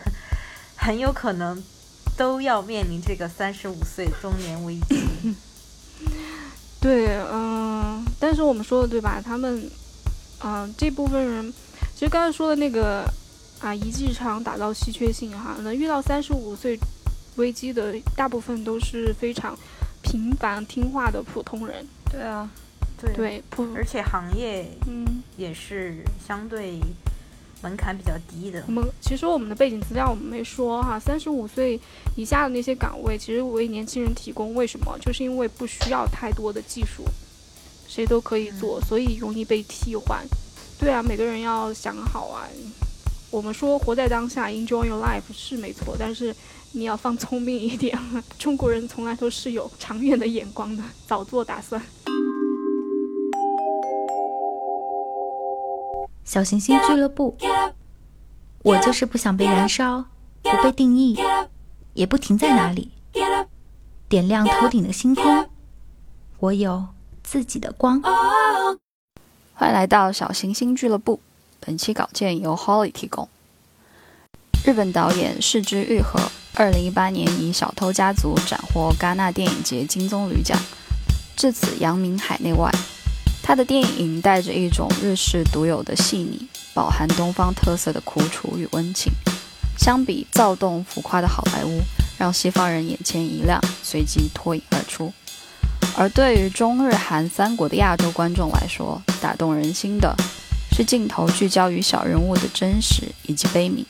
[0.78, 1.62] 很有可能
[2.16, 5.36] 都要面临这个三十五岁中年危机。
[6.80, 9.22] 对，嗯，但是我们说的对吧？
[9.22, 9.70] 他们，
[10.42, 11.54] 嗯，这部分人，
[11.94, 13.04] 其实刚才说的那个。
[13.60, 16.80] 啊，一技之长打造稀缺性哈，能遇到三十五岁
[17.36, 19.58] 危机的大部分都是非常
[20.02, 21.86] 平凡听话的普通人。
[22.10, 22.50] 对啊，
[23.02, 23.44] 对对，
[23.76, 26.80] 而且行业嗯也是相对
[27.62, 28.64] 门槛比较低的。
[28.68, 31.78] 我们其实我们的背景资料我们没说哈，三十五岁
[32.16, 34.98] 以下的那些岗位其实为年轻人提供，为什么？
[35.00, 37.04] 就是因为不需要太多的技术，
[37.90, 40.26] 谁都可以做，所以容易被替换。
[40.80, 42.48] 对啊，每个人要想好啊。
[43.32, 46.36] 我们说活在当下，enjoy your life 是没错，但是
[46.72, 47.98] 你要放聪明一点。
[48.40, 51.80] 中国人从来都是有长远的眼光的，早做打算。
[56.24, 57.38] 小行星俱乐部，
[58.64, 60.06] 我就是不想被燃烧，
[60.42, 61.18] 不被定义，
[61.94, 62.92] 也不停在哪里，
[64.08, 65.48] 点亮头顶的星空。
[66.40, 66.88] 我有
[67.24, 68.02] 自己的光。
[69.54, 71.20] 欢迎来到小行星俱乐部。
[71.60, 73.28] 本期稿件由 Holly 提供。
[74.66, 76.20] 日本导演市之愈合，
[76.56, 80.58] 二零一八年以《小偷家族》斩获戛纳电影节金棕榈奖，
[81.36, 82.70] 至此扬名海内外。
[83.42, 89.12] 他的电影带着一种日式独有的细腻，饱含东方特色的苦楚与温情。
[89.78, 91.80] 相比躁动浮夸的好莱坞，
[92.18, 95.12] 让西方人眼前一亮，随即脱颖而出。
[95.98, 100.16] 而对于中日韩三国的亚洲观众来说，打动人心的。
[100.80, 103.84] 是镜头聚焦于小人物的真实以及悲悯。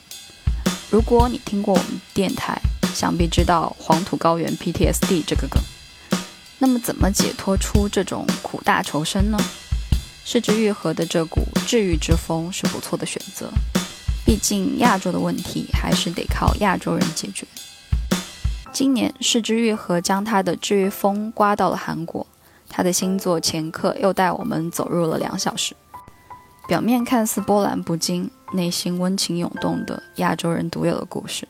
[0.90, 2.60] 如果你听过我们电台，
[2.92, 5.62] 想必知道黄土高原 PTSD 这个梗。
[6.58, 9.38] 那么，怎么解脱出这种苦大仇深呢？
[10.24, 13.48] 失之愈合的这股治愈之风是不错的选择。
[14.26, 17.46] 毕竟亚洲的问题还是得靠亚洲人解决。
[18.72, 22.26] 今年失之愈合将他的治愈风刮到了韩国，
[22.68, 25.76] 他的新作《前客》又带我们走入了两小时。
[26.70, 31.48] 表面看似波澜不惊，内心温情涌动的亚洲人独有的故事。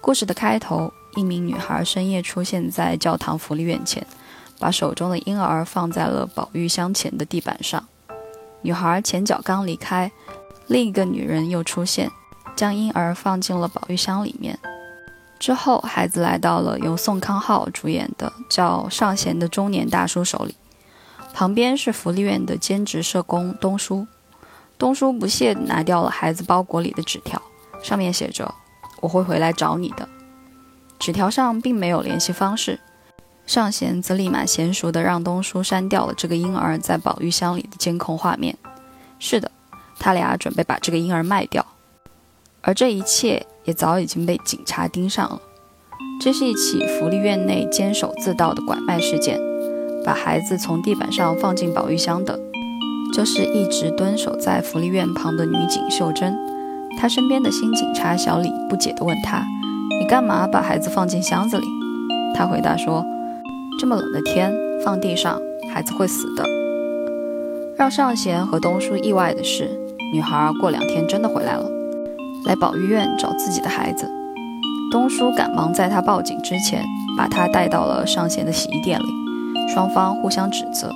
[0.00, 4.06] 故事的开头，一名女孩深夜出现在教堂福利院前，
[4.58, 7.86] 把手中的婴儿放在了保育箱前的地板上。
[8.62, 10.10] 女孩前脚刚离开，
[10.66, 12.10] 另一个女人又出现，
[12.56, 14.58] 将婴儿放进了保育箱里面。
[15.38, 20.56] 之后，孩子来到了由宋康昊主演的叫尚贤的中年大叔手里，
[21.34, 24.06] 旁边是福利院的兼职社工东叔。
[24.82, 27.40] 东叔不屑拿掉了孩子包裹里的纸条，
[27.84, 28.52] 上面写着
[29.00, 30.08] ：“我会回来找你的。”
[30.98, 32.80] 纸条上并没有联系方式。
[33.46, 38.58] 尚贤则立马娴熟地让东叔删掉了这个婴儿在保育箱里的监控画面。
[39.20, 39.48] 是的，
[40.00, 41.64] 他俩准备把这个婴儿卖掉，
[42.60, 45.40] 而这一切也早已经被警察盯上了。
[46.20, 49.38] 这是一起福利院内监守自盗的拐卖事件，
[50.04, 52.36] 把孩子从地板上放进保育箱的。
[53.12, 56.34] 就是一直蹲守在福利院旁的女警秀珍，
[56.98, 59.44] 她身边的新警察小李不解地问她
[60.00, 61.66] ：“你干嘛把孩子放进箱子里？”
[62.34, 63.04] 她回答说
[63.78, 64.52] ：“这么冷的天，
[64.82, 65.38] 放地上
[65.72, 66.44] 孩子会死的。”
[67.76, 69.68] 让尚贤和东叔意外的是，
[70.14, 71.68] 女孩过两天真的回来了，
[72.46, 74.08] 来保育院找自己的孩子。
[74.90, 76.82] 东叔赶忙在他报警之前，
[77.16, 79.04] 把他带到了尚贤的洗衣店里，
[79.74, 80.90] 双方互相指责，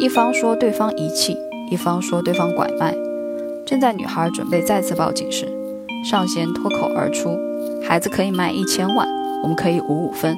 [0.00, 1.36] 一方说对方遗弃。
[1.70, 2.94] 一方说对方拐卖，
[3.66, 5.48] 正在女孩准备再次报警时，
[6.04, 7.36] 上仙脱口而出
[7.86, 9.06] ：“孩子可以卖一千万，
[9.42, 10.36] 我们可以五五分。”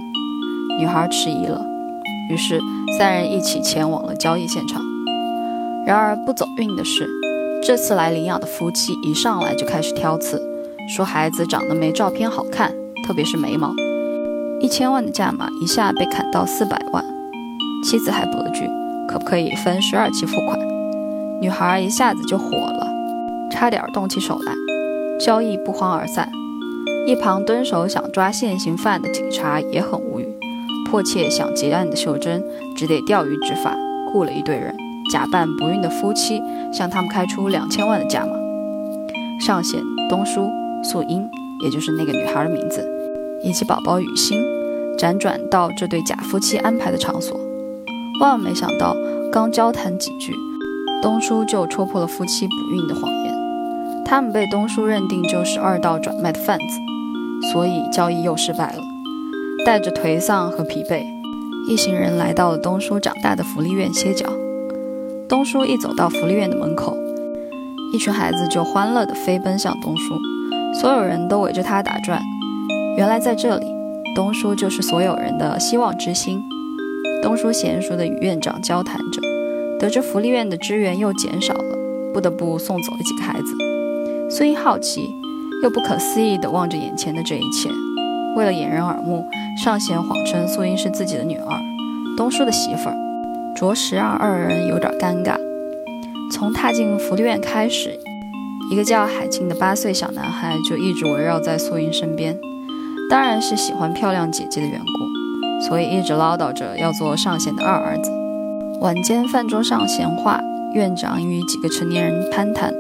[0.81, 1.61] 女孩迟疑了，
[2.31, 2.61] 于是
[2.97, 4.81] 三人一起前往了交易现场。
[5.87, 7.09] 然而不走运的是，
[7.63, 10.41] 这次来领养的夫妻一上来就开始挑刺，
[10.89, 12.73] 说孩子长得没照片好看，
[13.07, 13.75] 特别是眉毛。
[14.61, 17.05] 一千万的价码一下被砍到四百万，
[17.85, 18.67] 妻子还补了句
[19.09, 20.59] ：“可不可以分十二期付款？”
[21.41, 22.87] 女孩一下子就火了，
[23.51, 24.53] 差点动起手来。
[25.21, 26.29] 交易不欢而散。
[27.07, 30.27] 一旁蹲守想抓现行犯的警察也很无语。
[30.91, 32.43] 迫切想结案的秀珍
[32.77, 33.77] 只得钓鱼执法，
[34.13, 34.75] 雇了一队人，
[35.13, 36.41] 假扮不孕的夫妻，
[36.73, 38.33] 向他们开出两千万的价码。
[39.41, 40.49] 上线东叔、
[40.83, 41.29] 素英，
[41.63, 42.85] 也就是那个女孩的名字，
[43.43, 44.43] 以及宝宝雨欣，
[44.99, 47.39] 辗转到这对假夫妻安排的场所。
[48.21, 48.97] 万万没想到，
[49.31, 50.35] 刚交谈几句，
[51.01, 53.35] 东叔就戳破了夫妻不孕的谎言。
[54.05, 58.83] 他们被东叔认定就是二道转卖的贩子，所以交易又失败了。
[59.67, 61.05] 带着颓丧和疲惫，
[61.69, 64.27] 一行人来到了东叔长大的福利院歇脚。
[65.29, 66.97] 东叔一走到福利院的门口，
[67.93, 70.15] 一群孩子就欢乐地飞奔向东叔，
[70.81, 72.23] 所有人都围着他打转。
[72.97, 73.67] 原来在这里，
[74.17, 76.43] 东叔就是所有人的希望之星。
[77.23, 79.21] 东叔娴熟地与院长交谈着，
[79.79, 81.79] 得知福利院的支援又减少了，
[82.13, 83.55] 不得不送走了几个孩子。
[84.29, 85.09] 素英好奇
[85.63, 87.71] 又不可思议地望着眼前的这一切。
[88.37, 89.25] 为了掩人耳目，
[89.63, 91.61] 尚贤谎称素英是自己的女儿，
[92.17, 92.97] 东叔的媳妇儿，
[93.57, 95.37] 着实让二人有点尴尬。
[96.33, 97.99] 从踏进福利院开始，
[98.71, 102.37] 一个叫海静的八岁小男孩就一直围绕在素英身边，
[103.09, 108.18] 当然是喜欢漂亮姐姐的缘故，所以一直唠叨着要做尚贤的二儿子。
[108.81, 110.41] 晚间饭桌上闲话，
[110.73, 112.73] 院长与几个成年人攀谈，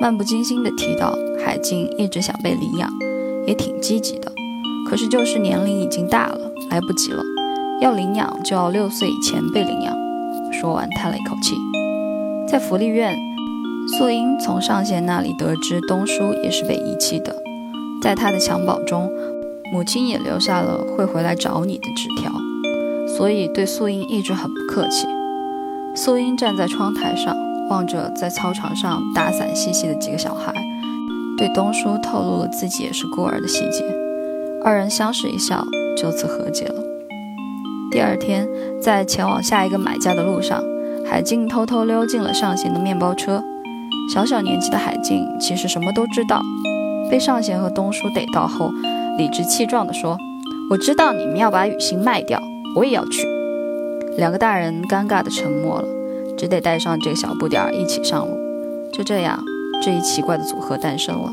[0.00, 2.90] 漫不经心地提到海静一直想被领养，
[3.46, 4.32] 也挺积极的。
[4.90, 7.22] 可是就是年龄已经大了，来不及了。
[7.80, 9.96] 要领养就要六岁以前被领养。
[10.52, 11.54] 说完叹了一口气。
[12.48, 13.16] 在福利院，
[13.96, 17.32] 素英从上贤那里得知东叔也是被遗弃的，
[18.02, 19.08] 在他的襁褓中，
[19.72, 22.32] 母亲也留下了会回来找你的纸条，
[23.16, 25.06] 所以对素英一直很不客气。
[25.96, 27.34] 素英站在窗台上，
[27.70, 30.52] 望着在操场上打伞嬉戏的几个小孩，
[31.38, 33.82] 对东叔透露了自己也是孤儿的细节。
[34.62, 35.64] 二人相视一笑，
[35.96, 36.74] 就此和解了。
[37.90, 38.46] 第二天，
[38.80, 40.62] 在前往下一个买家的路上，
[41.08, 43.42] 海静偷偷溜进了上贤的面包车。
[44.12, 46.42] 小小年纪的海静其实什么都知道，
[47.10, 48.70] 被上贤和东叔逮到后，
[49.16, 50.18] 理直气壮地说
[50.70, 52.38] ：“我知道你们要把雨欣卖掉，
[52.76, 53.26] 我也要去。”
[54.16, 55.88] 两个大人尴尬的沉默了，
[56.38, 58.34] 只得带上这个小不点儿一起上路。
[58.92, 59.42] 就这样，
[59.82, 61.30] 这一奇怪的组合诞生了。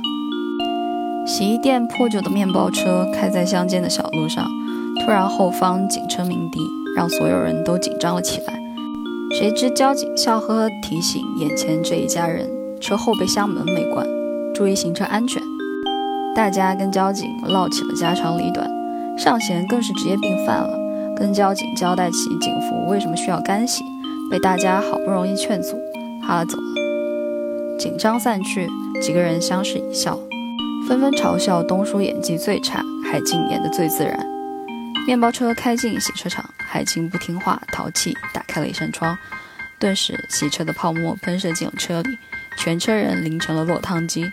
[1.25, 4.45] 洗衣店破旧的面包车开在乡间的小路上，
[4.99, 6.59] 突然后方警车鸣笛，
[6.95, 8.53] 让所有人都紧张了起来。
[9.31, 12.49] 谁知交警笑呵呵提醒眼前这一家人：
[12.81, 14.05] 车后备箱门没关，
[14.53, 15.41] 注意行车安全。
[16.35, 18.69] 大家跟交警唠起了家长里短，
[19.17, 20.77] 尚贤更是职业病犯了，
[21.15, 23.83] 跟交警交代起警服为什么需要干洗，
[24.31, 25.79] 被大家好不容易劝阻，
[26.21, 27.77] 哈了走了。
[27.77, 28.67] 紧张散去，
[29.01, 30.17] 几个人相视一笑。
[30.87, 34.25] 纷纷嘲笑东叔演技最差，海静演得最自然。
[35.07, 39.17] 面包车开进洗车场，海静不听话淘气，打开了一扇窗，
[39.79, 42.17] 顿时洗车的泡沫喷射进了车里，
[42.57, 44.25] 全车人淋成了落汤鸡。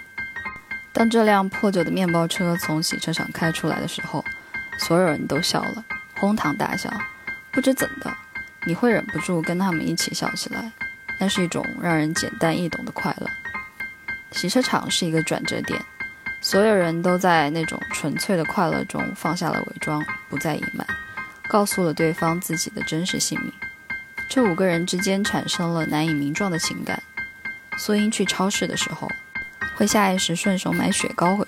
[0.93, 4.25] 当这辆破旧的面包车从洗车场开出来的时候，
[4.79, 5.85] 所有人都笑了，
[6.21, 6.93] 哄堂大笑。
[7.51, 8.15] 不知怎的，
[8.67, 10.71] 你会忍不住跟他们一起笑起来，
[11.19, 13.27] 那是一种让人简单易懂的快乐。
[14.31, 15.81] 洗车场是一个转折点。
[16.43, 20.87] 所有人都在那种纯粹的快乐中放下了伪装，不再隐瞒，
[21.49, 23.53] 告诉了对方自己的真实姓名。
[24.29, 27.03] 这五个人之间产生了难以名状的情感。
[27.77, 29.11] 苏英去超市的时候，
[29.75, 31.47] 会下意识顺手买雪糕回。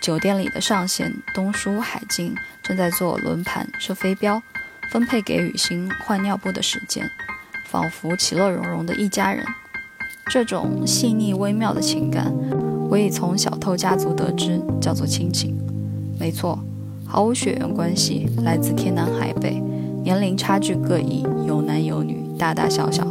[0.00, 4.40] 酒店里的上线东叔、海静正在做轮盘、设飞镖，
[4.90, 7.10] 分配给雨欣换尿布的时间，
[7.64, 9.44] 仿佛其乐融融的一家人。
[10.28, 12.32] 这种细腻微妙的情感。
[12.88, 15.58] 我已从小偷家族得知，叫做亲情。
[16.20, 16.56] 没错，
[17.04, 19.60] 毫无血缘关系，来自天南海北，
[20.04, 23.04] 年龄差距各异，有男有女，大大小小。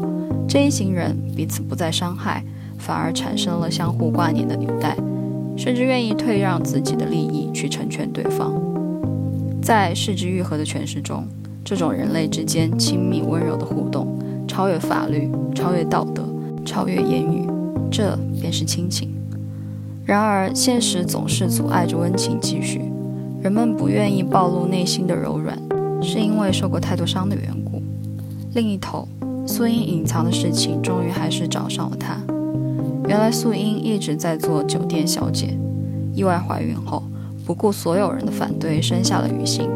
[0.48, 2.42] 这一行人彼此不再伤害，
[2.80, 4.96] 反而产生了相互挂念的纽带，
[5.58, 8.54] 甚至愿意退让自己的利益去成全对方。
[9.62, 11.28] 在世之愈合的诠释中，
[11.64, 14.08] 这种人类之间亲密温柔的互动，
[14.48, 16.24] 超越法律，超越道德，
[16.66, 17.48] 超越言语，
[17.90, 18.18] 这。
[18.46, 19.10] 便是亲情。
[20.06, 22.80] 然而，现实总是阻碍着温情继续。
[23.42, 25.58] 人们不愿意暴露内心的柔软，
[26.00, 27.82] 是因为受过太多伤的缘故。
[28.54, 29.08] 另一头，
[29.48, 32.35] 苏英隐藏的事情终于还是找上了他。
[33.08, 35.56] 原来，素英一直在做酒店小姐，
[36.14, 37.04] 意外怀孕后，
[37.46, 39.70] 不顾所有人的反对，生下了雨欣。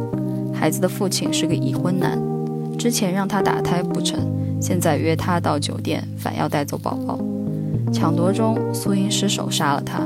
[0.51, 2.19] 孩子的父亲是个已婚男，
[2.75, 4.19] 之前让他打胎不成，
[4.59, 7.19] 现在约他到酒店，反要带走宝宝。
[7.93, 10.01] 抢夺中，素英失手杀了他。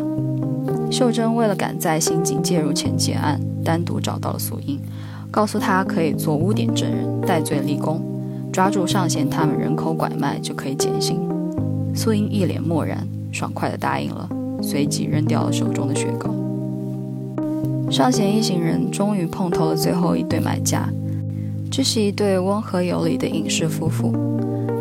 [0.91, 4.77] 秀珍为了赶在刑警介入前结案，单独找到了素英，
[5.31, 8.01] 告诉她可以做污点证人，戴罪立功，
[8.51, 11.21] 抓住上贤他们人口拐卖就可以减刑。
[11.95, 14.29] 素英一脸漠然，爽快地答应了，
[14.61, 16.29] 随即扔掉了手中的雪糕。
[17.91, 20.87] 上贤一行人终于碰头了最后一对买家，
[21.69, 24.13] 这是一对温和有礼的隐士夫妇，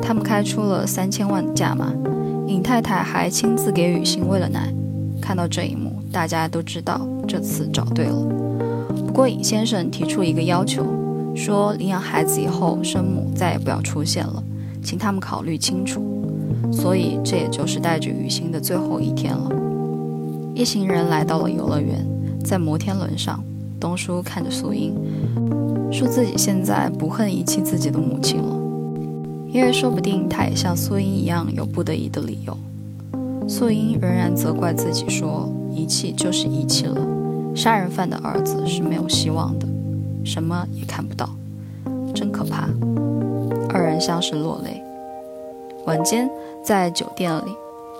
[0.01, 1.93] 他们开出了三千万的价码，
[2.47, 4.73] 尹太太还亲自给雨欣喂了奶。
[5.21, 5.91] 看到这一幕。
[6.13, 8.15] 大家都知道这次找对了，
[9.07, 10.85] 不过尹先生提出一个要求，
[11.35, 14.45] 说领养孩子以后生母再也不要出现了，
[14.83, 16.22] 请他们考虑清楚。
[16.71, 19.51] 所以这也就是带着雨欣的最后一天了。
[20.55, 22.07] 一行人来到了游乐园，
[22.45, 23.43] 在摩天轮上，
[23.81, 24.95] 东叔看着素英，
[25.91, 28.57] 说自己现在不恨遗弃自己的母亲了，
[29.49, 32.57] 因为说不定他也像素英一样有不得已的理由。
[33.49, 35.51] 素英仍然责怪自己说。
[35.75, 37.01] 遗弃就是遗弃了，
[37.55, 39.67] 杀人犯的儿子是没有希望的，
[40.23, 41.27] 什么也看不到，
[42.15, 42.69] 真可怕。
[43.71, 44.83] 二人相视落泪。
[45.87, 46.29] 晚间
[46.63, 47.57] 在酒店里，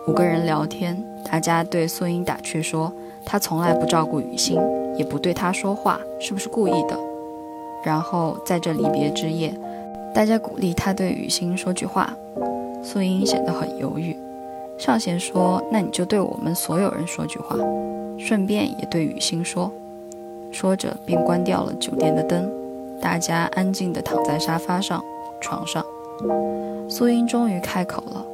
[0.07, 2.93] 五个人聊天，大家对素英打趣说，
[3.25, 4.57] 她从来不照顾雨欣，
[4.97, 6.97] 也不对她说话，是不是故意的？
[7.85, 9.53] 然后在这离别之夜，
[10.15, 12.15] 大家鼓励她对雨欣说句话，
[12.85, 14.17] 素英显得很犹豫。
[14.79, 17.57] 上贤说：“那你就对我们所有人说句话，
[18.17, 19.71] 顺便也对雨欣说。”
[20.53, 22.49] 说着便关掉了酒店的灯，
[23.01, 25.03] 大家安静地躺在沙发上、
[25.41, 25.85] 床上。
[26.89, 28.25] 素英终于开口了：“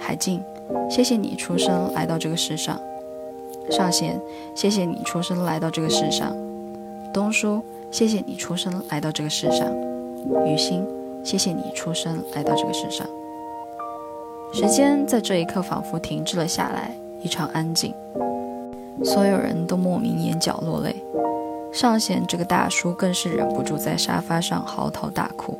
[0.00, 0.42] 海静，
[0.90, 2.80] 谢谢你出生来到这个世上。”
[3.70, 4.20] 上贤
[4.56, 6.34] ：“谢谢你出生来到这个世上。”
[7.14, 9.68] 东叔：“谢谢你出生来到这个世上。”
[10.46, 10.84] 雨欣
[11.22, 13.06] ：“谢谢你出生来到这个世上。”
[14.52, 16.92] 时间在这一刻仿佛停滞了下来，
[17.22, 17.94] 异常安静。
[19.04, 20.96] 所有人都莫名眼角落泪，
[21.72, 25.58] 上贤这个大叔更是忍不住在沙发上嚎啕大哭。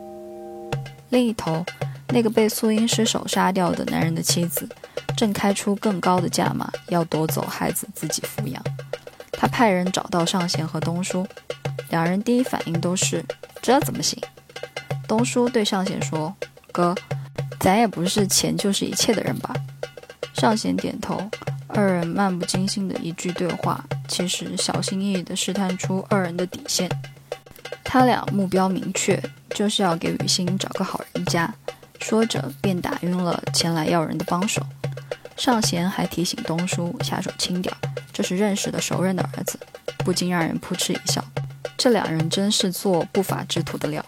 [1.10, 1.64] 另一头，
[2.12, 4.68] 那个被素英失手杀掉的男人的妻子，
[5.16, 8.62] 正开出更高的价码要夺走孩子自己抚养。
[9.32, 11.26] 他派人找到上贤和东叔，
[11.88, 13.24] 两人第一反应都是：
[13.62, 14.20] 这怎么行？
[15.08, 16.34] 东叔对上贤说
[16.72, 16.94] ：“哥。”
[17.60, 19.54] 咱也不是钱就是一切的人吧？
[20.32, 21.20] 上贤点头。
[21.68, 26.90] 二人漫不经心的一句对话，其实小心翼翼地试探出二人的底线。
[27.84, 31.52] 他俩目标明确，就是要给雨欣找个好人家。
[32.00, 34.60] 说着便打晕了前来要人的帮手。
[35.36, 37.74] 上贤还提醒东叔下手轻点，
[38.12, 39.58] 这是认识的熟人的儿子，
[39.98, 41.24] 不禁让人扑哧一笑。
[41.78, 44.04] 这两人真是做不法之徒的料。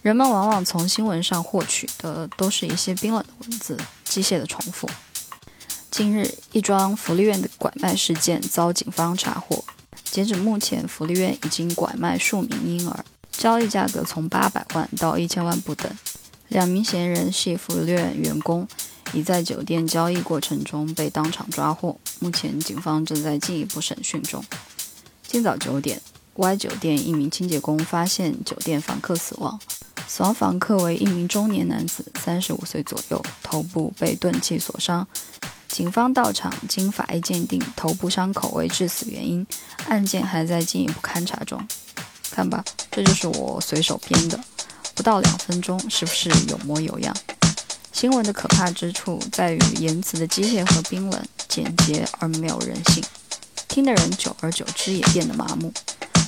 [0.00, 4.88] 人们往往从新闻上获取的都是一些冰冷的文字，机械的重复。
[5.90, 9.62] 近日，一桩福利院的拐卖事件遭警方查获。
[10.04, 15.90] 截止目前，福利院已经拐卖数名婴儿，交易价格从八百万到一千万不等。
[16.52, 18.68] 两名嫌疑人系福利院员工，
[19.14, 21.96] 已在酒店交易过程中被当场抓获。
[22.18, 24.44] 目前，警方正在进一步审讯中。
[25.26, 25.98] 今早九点
[26.34, 29.58] ，Y 酒店一名清洁工发现酒店房客死亡。
[30.06, 35.08] 死亡房客为一名中年男子，三十五岁左右，头部被钝器所伤。
[35.68, 39.46] 警方到场，经法医鉴定，头部伤口为致死原因，
[39.88, 41.66] 案件还在进一步勘查中。
[42.30, 44.38] 看吧，这就是我随手编的，
[44.94, 47.14] 不到两分钟，是不是有模有样？
[47.92, 53.04] 新闻的可怕之处在于言辞的机械和冰冷，简洁而没有人性，
[53.68, 55.72] 听的人久而久之也变得麻木。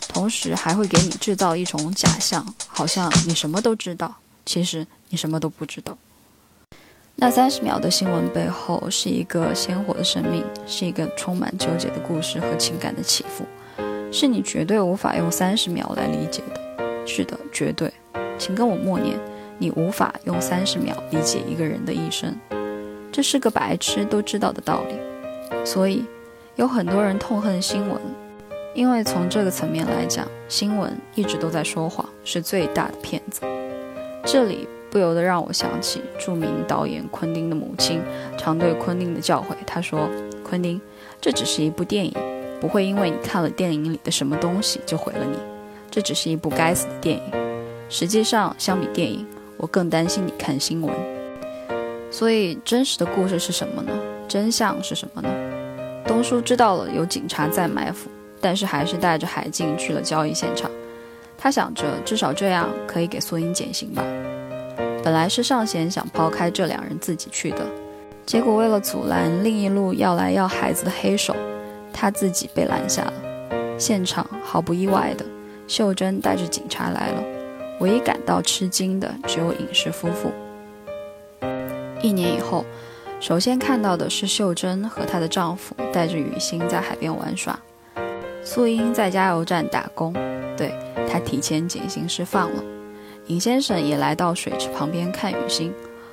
[0.09, 4.15] 同时还会给你制造一种假象，好像你什么都知道，
[4.47, 5.99] 其实你什么都不知道。
[7.17, 13.45] 那三十秒的新闻背后是一个鲜活的生命，是一个充满纠结的故事和情感的起伏，
[14.12, 17.07] 是你绝对无法用三十秒来理解的。
[17.07, 17.93] 是的，绝对，
[18.39, 19.18] 请跟我默念：
[19.59, 22.35] 你无法用三十秒理解一个人的一生。
[23.12, 24.95] 这是个白痴都知道的道理。
[25.64, 26.05] 所以，
[26.57, 28.01] 有很多人痛恨新闻。
[28.74, 33.43] 因为从这个层面来讲，新闻一直都在说谎，是最大的骗子。
[34.24, 38.03] 这里不由得让我想起著名导演昆汀的母亲
[38.37, 39.55] 常对昆汀的教诲。
[39.64, 40.09] 他说
[40.43, 40.80] ：“昆汀，
[41.20, 42.12] 这只是一部电影，
[42.61, 45.39] 不会因为你看了电影里的什么东西就毁了你。
[45.89, 47.22] 这只是一部该死的电影。
[47.89, 49.26] 实际上，相比电影，
[49.57, 50.95] 我更担心你看新闻。
[52.11, 53.93] 所以，真实的故事是什么呢？
[54.28, 55.28] 真相是什么呢？”
[56.07, 58.11] 东叔知道了有警察在埋伏，
[58.41, 60.70] 但是还是带着海静去了交易现场。
[61.37, 64.03] 他想着，至少这样可以给苏英减刑吧。
[65.03, 67.66] 本来是尚贤想抛开这两人自己去的，
[68.24, 71.35] 结果为了阻拦另一路要来要孩子的黑手，
[71.93, 73.12] 他自己被拦下了。
[73.78, 75.24] 现场毫不意外的，
[75.66, 77.22] 秀珍带着警察来了。
[77.81, 80.33] 唯一感到吃惊的只有尹氏夫妇。
[82.03, 82.64] 一年以后。
[83.20, 87.59] 首先看到的是秀珍和她的丈夫带着雨欣在海边玩耍，
[88.45, 90.12] 素英在加油站打工，
[90.59, 90.75] 对
[91.11, 92.62] 她提前减刑释放了。
[93.29, 95.72] 尹先生也来到水池旁边看雨欣，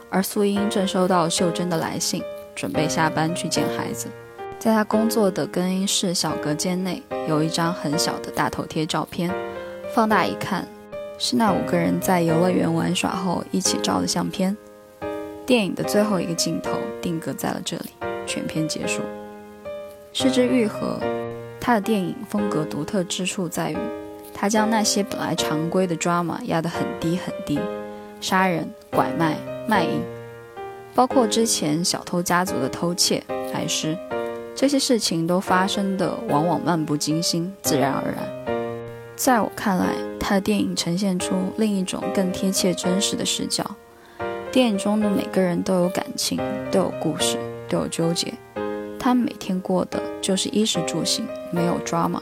[0.09, 2.23] 而素英正收到秀珍的来信，
[2.55, 4.07] 准备下班去见孩子。
[4.57, 9.29] 在她工作的更衣室小隔间内，有一张很小的大头贴照片，
[9.93, 10.65] 放大一看，
[11.23, 14.57] 是那五个人在游乐园玩耍后一起照的相片。
[15.45, 17.91] 电影的最后一个镜头定格在了这里，
[18.25, 19.03] 全片结束。
[20.13, 20.99] 失之愈合，
[21.59, 23.77] 他的电影风格独特之处在于，
[24.33, 27.59] 他将那些本来常规的 drama 压得很低很低，
[28.19, 30.01] 杀人、拐卖、卖淫，
[30.95, 33.95] 包括之前小偷家族的偷窃、埋尸，
[34.55, 38.41] 这些事情都发生的往往漫不经心、自然而然。
[39.23, 39.85] 在我看来，
[40.19, 43.63] 他的电影呈现出另一种更贴切真实的视角。
[44.51, 46.39] 电影中的每个人都有感情，
[46.71, 47.37] 都有故事，
[47.69, 48.33] 都有纠结。
[48.97, 52.19] 他们每天过的就是衣食住行，没有 drama，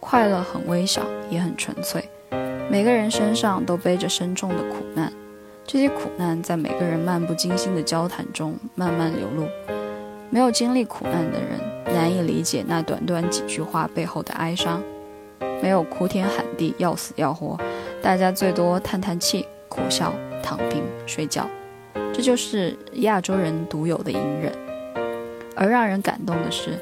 [0.00, 2.10] 快乐很微小，也很纯粹。
[2.68, 5.12] 每个人身上都背着深重的苦难，
[5.64, 9.46] 这些苦难在每个人漫不经心的交谈中慢慢流露。
[10.28, 11.60] 没有经历苦难的人
[11.94, 14.82] 难以理解那短短几句话背后的哀伤。
[15.62, 17.56] 没有哭天喊地要死要活，
[18.02, 21.48] 大家最多叹叹气、苦笑、躺平、睡觉。
[22.12, 24.52] 这就是亚洲人独有的隐忍，
[25.54, 26.78] 而让人感动的是，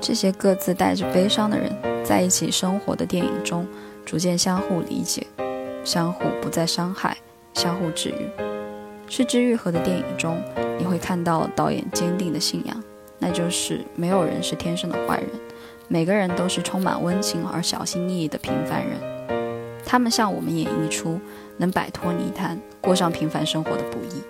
[0.00, 1.70] 这些各自带着悲伤的人
[2.02, 3.66] 在一起生活的电影中，
[4.06, 5.26] 逐渐相互理解，
[5.84, 7.16] 相互不再伤害，
[7.52, 8.28] 相互治愈。
[9.06, 10.40] 失之愈合的电影中，
[10.78, 12.82] 你会看到导演坚定的信仰，
[13.18, 15.28] 那就是没有人是天生的坏人，
[15.88, 18.98] 每个人都是充满温情而小心翼翼的平凡人，
[19.84, 21.20] 他们向我们演绎出
[21.56, 24.22] 能摆脱泥潭，过上平凡生活的不易。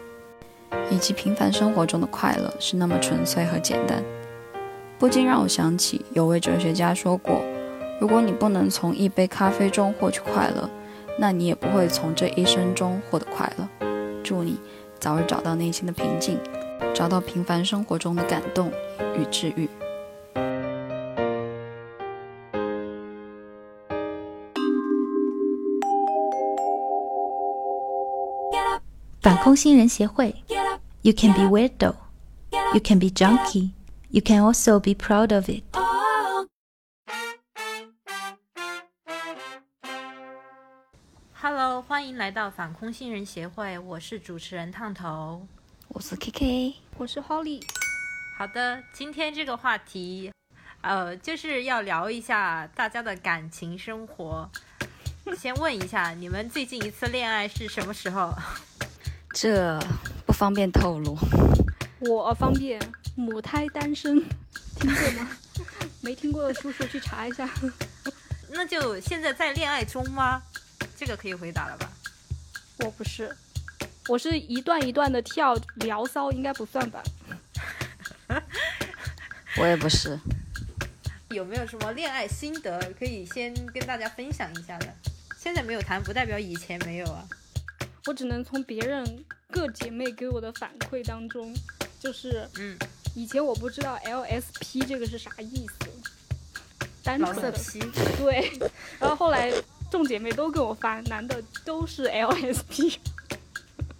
[0.90, 4.02] 以及平凡生活中的快乐是那么纯粹和简单，
[4.98, 7.40] 不禁让我想起有位哲学家说过
[7.98, 10.68] ：“如果你不能从一杯咖啡中获取快乐，
[11.18, 13.68] 那你也不会从这一生中获得快乐。”
[14.22, 14.58] 祝你
[14.98, 16.38] 早日找到内心的平静，
[16.92, 18.70] 找到平凡生活中的感动
[19.16, 19.68] 与治愈。
[29.24, 30.44] 反空心人协会。
[31.00, 31.94] You can be weirdo.
[32.74, 33.70] You can be junky.
[34.10, 35.62] You can also be proud of it.
[41.32, 45.46] Hello，欢迎来到反空心人协会，我是主持人烫头，
[45.88, 47.62] 我是 KK，我是 Holly。
[48.36, 50.30] 好的，今天这个话题，
[50.82, 54.50] 呃，就是要聊一下大家的感情生活。
[55.38, 58.30] 先问一下，你们最近一次恋爱是什么时候？
[59.34, 59.78] 这
[60.24, 60.32] 不。
[60.34, 61.16] 方便透露，
[62.00, 62.80] 我方便
[63.14, 64.20] 母胎单身，
[64.80, 65.30] 听过吗？
[66.02, 67.48] 没听过的叔叔去查一下。
[68.50, 70.42] 那就现在在恋爱中吗？
[70.96, 71.88] 这个可以回答了吧？
[72.80, 73.34] 我不是，
[74.08, 77.00] 我是一段一段的跳聊骚，应该不算吧？
[79.56, 80.18] 我也不是。
[81.30, 84.92] 有没有什么恋爱心得可以先跟大家分享一下的？
[85.38, 87.24] 现在没有谈，不代表以前没有啊。
[88.06, 89.24] 我只能从别人。
[89.50, 91.54] 各姐妹给我的反馈当中，
[92.00, 92.76] 就是，嗯，
[93.14, 95.88] 以前我不知道 LSP 这个是啥意思，
[97.04, 97.78] 单纯的 P，
[98.18, 98.50] 对，
[98.98, 99.52] 然后后来
[99.92, 102.96] 众姐妹都跟我发，男的都是 LSP，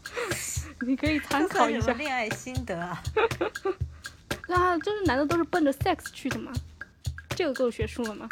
[0.84, 1.92] 你可以参考一下。
[1.92, 3.00] 恋爱心得啊？
[4.48, 6.52] 啊，就是男的都是奔着 sex 去的吗？
[7.36, 8.28] 这个够学术了吗？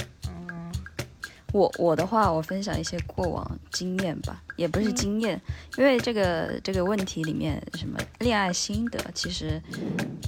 [1.53, 5.41] 我我的话，我分享一些过往经验吧，也不是经验，
[5.77, 9.63] 因为这个这个问题里面什么恋爱心得，其实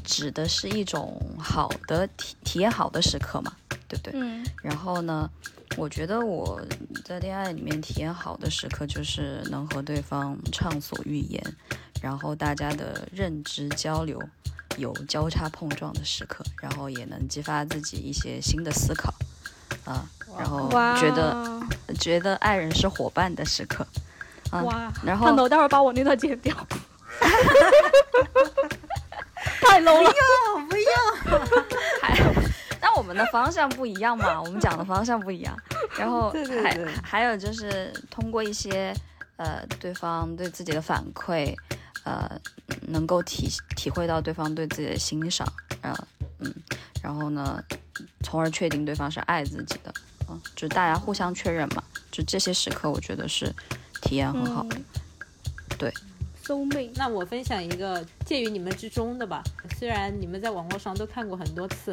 [0.04, 3.52] 指的是一种好的体体验好的时刻嘛。
[3.86, 4.12] 对不对？
[4.14, 5.28] 嗯然后呢，
[5.76, 6.58] 我觉得我
[7.04, 11.56] 在恋爱里面体验好的时刻，就是能和对方畅所欲言，
[12.00, 14.18] 然后大家的认知交流
[14.78, 19.12] 有交叉碰撞的时刻，然后也能激发自己一些新的思考
[19.84, 20.08] 啊，
[20.38, 20.68] 然后，
[20.98, 21.60] 觉得
[21.98, 23.86] 觉得爱人是伙伴的时刻
[24.50, 26.54] 啊，哇，然后胖头，待会儿把我那段剪掉，
[29.60, 30.12] 太 low 了。
[30.68, 31.38] 不要，
[32.80, 35.56] 那我们的方向不一样嘛，我们讲的方向不一样。
[35.96, 38.94] 然后对对对还还有就是通过一些
[39.36, 41.54] 呃对方对自己的反馈，
[42.04, 42.30] 呃
[42.88, 45.46] 能够体体会到对方对自己的欣赏，
[45.82, 45.94] 呃
[46.40, 46.52] 嗯，
[47.02, 47.62] 然后呢，
[48.22, 49.94] 从而确定对方是爱自己的，
[50.28, 53.52] 嗯、就大家互相确认嘛，就这些时刻，我觉得是
[54.02, 54.76] 体验很好的。
[55.78, 55.92] 对
[56.44, 59.42] ，soul mate，那我分享一个介于你们之中的吧。
[59.78, 61.92] 虽然你们在网络上都看过很多次，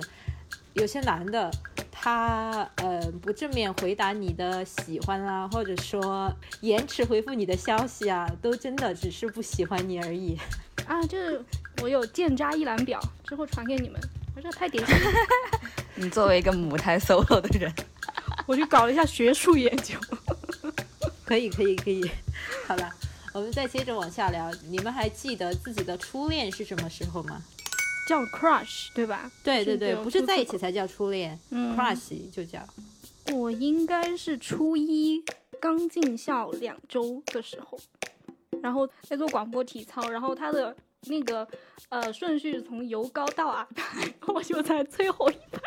[0.74, 1.52] 有些男的
[1.92, 10.38] 他呃不正面回答你的喜欢啦，或者说延迟回复你的消息啊，都真的只是不喜欢你而已。
[10.88, 11.42] 啊，就是
[11.82, 14.00] 我有剑渣一览表，之后传给你们。
[14.36, 15.12] 我这太典型了，
[15.96, 17.74] 你作为一个母胎 solo 的人，
[18.52, 19.96] 我去搞了一下学术研究。
[21.24, 22.04] 可以，可以，可以。
[22.68, 22.92] 好了，
[23.34, 24.52] 我们再接着往下聊。
[24.68, 27.42] 你们还记得自己的初恋是什么时候吗？
[28.10, 29.32] 叫 crush 对吧？
[29.42, 32.60] 对对对，不是在一起才叫初恋、嗯 c r u s h 就叫。
[33.34, 35.24] 我应该是初一
[35.62, 37.80] 刚进校两周的时候，
[38.62, 41.48] 然后在做广播体操，然后他的那个
[41.88, 45.61] 呃顺序从由高到矮排， 我就在最后一排，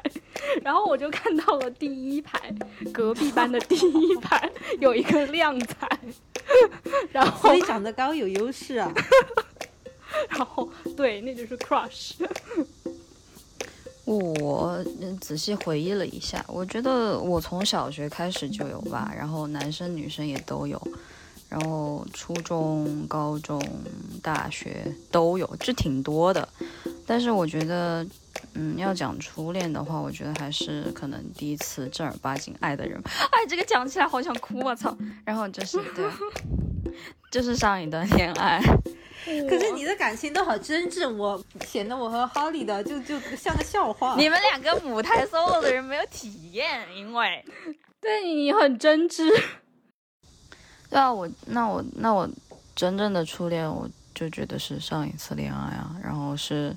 [0.63, 2.55] 然后我就看到了第一排
[2.93, 5.75] 隔壁班的第一排有一个靓仔，
[7.13, 8.93] 然后所以长得高有优势啊。
[10.31, 12.13] 然后对，那就是 crush。
[14.05, 20.81] 我嗯仔细回忆了一下，我觉得我从小学开始就有吧，然后男生女生也都有，
[21.49, 23.61] 然后初中、高中、
[24.23, 26.47] 大学都有，这挺多的。
[27.07, 28.07] 但是我觉得，
[28.55, 33.01] 嗯，要讲初恋的话，我觉得还是可能第一次正儿八经爱的人。
[33.33, 34.97] 哎，这个讲起来好想哭，我操！
[35.25, 36.05] 然后就是对，
[37.31, 38.61] 就是上一段恋爱。
[39.49, 44.15] 可是你的感情都好真挚，我显得我和 Holly 的就就像个笑话。
[44.19, 47.45] 你们两个母胎 solo 的人没有体验，因为。
[48.01, 49.27] 对你很真挚，
[50.91, 52.29] 对啊，我那我那我
[52.77, 56.77] 真正的初恋，我就觉得是上一次恋爱啊，然后是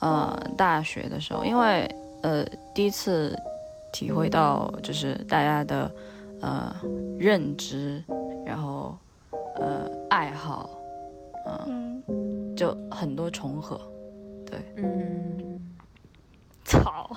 [0.00, 1.88] 呃大学的时候，因为
[2.22, 2.44] 呃
[2.74, 3.36] 第一次
[3.92, 5.90] 体会到就是大家的
[6.40, 6.74] 呃
[7.18, 8.02] 认知，
[8.44, 8.96] 然后
[9.56, 10.70] 呃爱好，
[11.66, 12.02] 嗯，
[12.56, 13.80] 就很多重合。
[14.48, 15.60] 对嗯，
[16.64, 17.10] 操！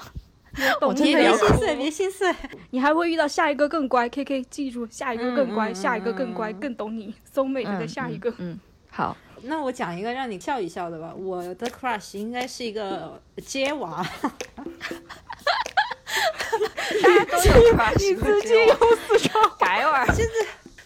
[0.81, 2.35] 懂真别的要别心碎，别心碎。
[2.71, 8.31] 你还会遇到下一个更乖，K K 记住，下一个更乖，下一个更乖，更懂你，soul mate 的下一个。
[8.31, 8.59] 嗯，嗯
[8.89, 11.13] 好，那我讲一个让你笑一笑的吧。
[11.15, 14.05] 我的 crush 应该是一个街娃，
[17.03, 18.75] 大家都有 crush，直接用
[19.07, 20.07] 四川改味儿。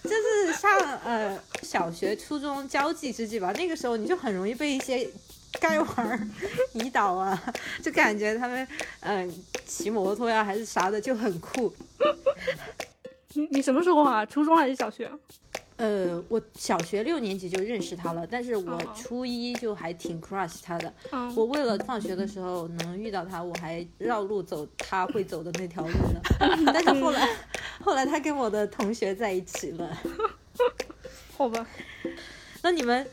[0.03, 5.09] 就是上呃小学、初中交际之际吧，那个时候你就很容易被一些
[5.61, 6.19] 该玩儿
[6.73, 7.41] 迷倒啊，
[7.81, 8.67] 就感觉他们
[8.99, 9.33] 嗯、呃
[9.65, 11.73] 骑摩托呀还是啥的就很酷。
[13.35, 14.25] 你你什么时候啊？
[14.25, 15.09] 初中还是小学？
[15.83, 20.93] 呃，我小学六年级就认识他了，但是我哦初一就还挺 crush 他的。
[21.11, 26.21] 嗯，我为了放学的时候能遇到他，我还绕路走他会走的那条路呢。
[26.73, 27.27] 但是后来，
[27.81, 29.97] 后来他跟我的同学在一起了。
[31.35, 31.67] 好吧。
[32.63, 33.05] 那你们，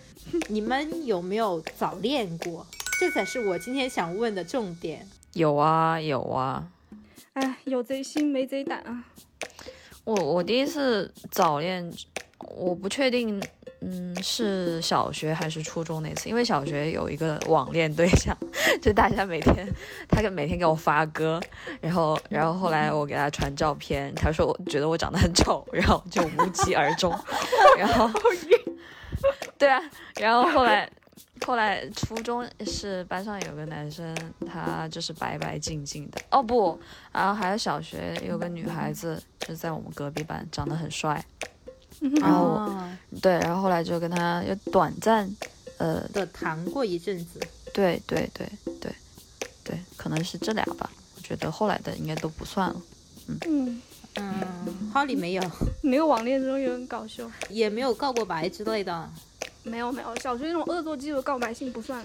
[0.46, 2.64] 你们有没有早恋过？
[3.00, 5.08] 这才是我今天想问的重点。
[5.32, 6.70] 有啊有啊，
[7.32, 9.04] 哎，有贼心没贼胆啊！
[10.10, 11.88] 我我第一次早恋，
[12.56, 13.40] 我不确定，
[13.80, 18.36] 嗯，是小学还是初中那次，因为小学有一个网恋对象，
[18.82, 19.64] 就大家每天
[20.08, 21.40] 他给每天给我发歌，
[21.80, 27.16] 然后然后后来我给他传照片，他说我觉得我长得很丑，然后就无疾而终，
[27.78, 28.10] 然后
[29.56, 29.80] 对啊，
[30.18, 30.90] 然后后来。
[31.46, 34.14] 后来初中是班上有个男生，
[34.46, 36.78] 他就是白白净净的哦不，
[37.12, 41.24] 然后还有小学有个女孩子，就在我们隔壁班，长得很帅。
[42.20, 42.72] 然后
[43.20, 45.28] 对，然后后来就跟他有短暂，
[45.78, 47.40] 呃，的谈过一阵子，
[47.74, 48.48] 对对对
[48.80, 48.92] 对
[49.64, 50.90] 对，可能是这俩吧。
[51.16, 52.82] 我觉得后来的应该都不算了。
[53.46, 53.82] 嗯，
[54.16, 55.42] 嗯，Holly 没有，
[55.82, 57.30] 没有网恋这种也很搞笑。
[57.48, 59.10] 也没有告过白之类的。
[59.70, 62.04] 没有没有，小学那种恶作剧的告白信不算。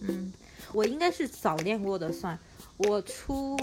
[0.00, 0.32] 嗯，
[0.72, 2.38] 我应该是早恋过的算。
[2.78, 3.56] 我初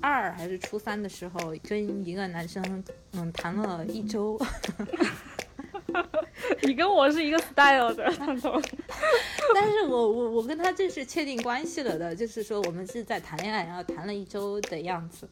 [0.00, 4.38] 二还是初三的时候，跟一个男生嗯谈了一周。
[6.62, 8.04] 你跟我是一个 style 的。
[9.54, 15.28] 但是我我我跟他这是确定关系了的，就是说我们是在谈恋爱，然后谈了一周的样子。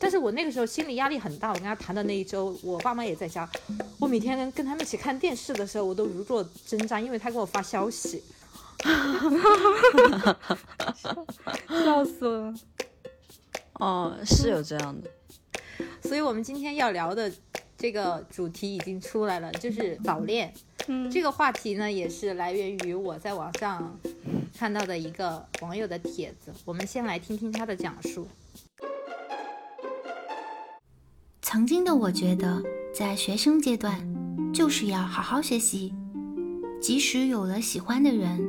[0.00, 3.48] 但是我那个时候心理压力很大，我跟他谈的那一周，我爸妈也在家，
[3.98, 8.22] 我每天跟跟他们一起看电视的时候，我都如坐针毡，因为他给我发消息，
[11.68, 12.54] 笑死了。
[13.74, 15.10] 哦，是有这样的。
[16.02, 17.30] 所以我们今天要聊的
[17.78, 20.52] 这个主题已经出来了，就是早恋。
[20.88, 23.96] 嗯，这个话题呢，也是来源于我在网上
[24.58, 26.52] 看到的一个网友的帖子。
[26.64, 28.26] 我们先来听听他的讲述。
[31.40, 32.62] 曾经的我觉得，
[32.92, 33.96] 在学生阶段
[34.52, 35.94] 就是要好好学习，
[36.82, 38.44] 即使有了喜欢的人，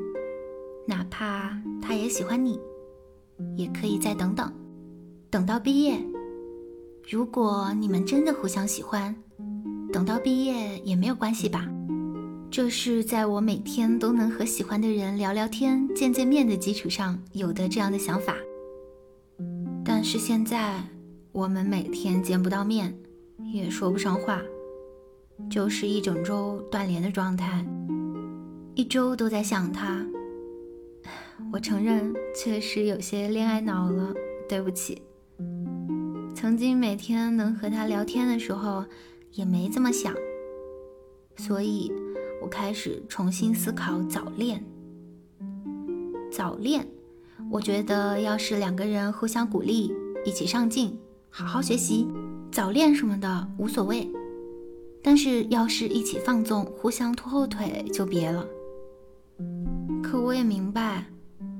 [0.87, 2.59] 哪怕他也喜欢你，
[3.55, 4.51] 也可以再等等，
[5.29, 5.99] 等到毕业。
[7.11, 9.15] 如果你们真的互相喜欢，
[9.91, 11.67] 等到毕业也没有关系吧。
[12.51, 18.35] 这是在我每天都能和喜欢的人聊聊天、见见面的基础上有的这样的想法。
[19.83, 20.83] 但是现在，
[21.31, 22.95] 我们每天见不到面，
[23.51, 24.39] 也说不上话，
[25.49, 27.65] 就是一整周断联的状态，
[28.75, 30.05] 一周都在想他。
[31.51, 34.13] 我承认，确实有些恋爱脑了，
[34.47, 35.01] 对不起。
[36.41, 38.85] 曾经每天能和他聊天的时候，
[39.33, 40.15] 也没这么想，
[41.35, 41.91] 所以。
[42.41, 44.63] 我开始重新思考早恋。
[46.31, 46.87] 早恋，
[47.51, 49.91] 我觉得要是两个人互相鼓励，
[50.23, 50.97] 一起上进，
[51.29, 52.07] 好好学习，
[52.49, 54.09] 早恋什么的无所谓。
[55.03, 58.47] 但是要是一起放纵，互相拖后腿，就别了。
[60.01, 61.03] 可我也明白，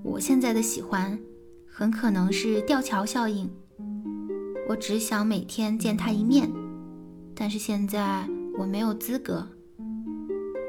[0.02, 1.20] 我现在的喜欢，
[1.68, 3.52] 很可能是吊桥效应。
[4.70, 6.48] 我只想每天见他一面，
[7.34, 8.24] 但是现在
[8.56, 9.44] 我没有资格。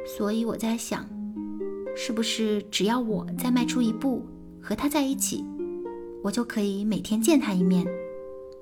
[0.06, 1.06] 所以我在想，
[1.94, 4.24] 是不是只要我再迈出一步
[4.58, 5.44] 和他在一起，
[6.24, 7.86] 我就可以每天见他一面，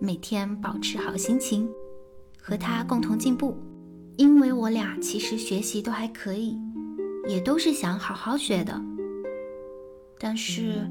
[0.00, 1.68] 每天保持好心情，
[2.42, 3.56] 和他共同进步。
[4.16, 6.58] 因为我俩其实学习都还可以，
[7.28, 8.82] 也都是想好好学的。
[10.18, 10.84] 但是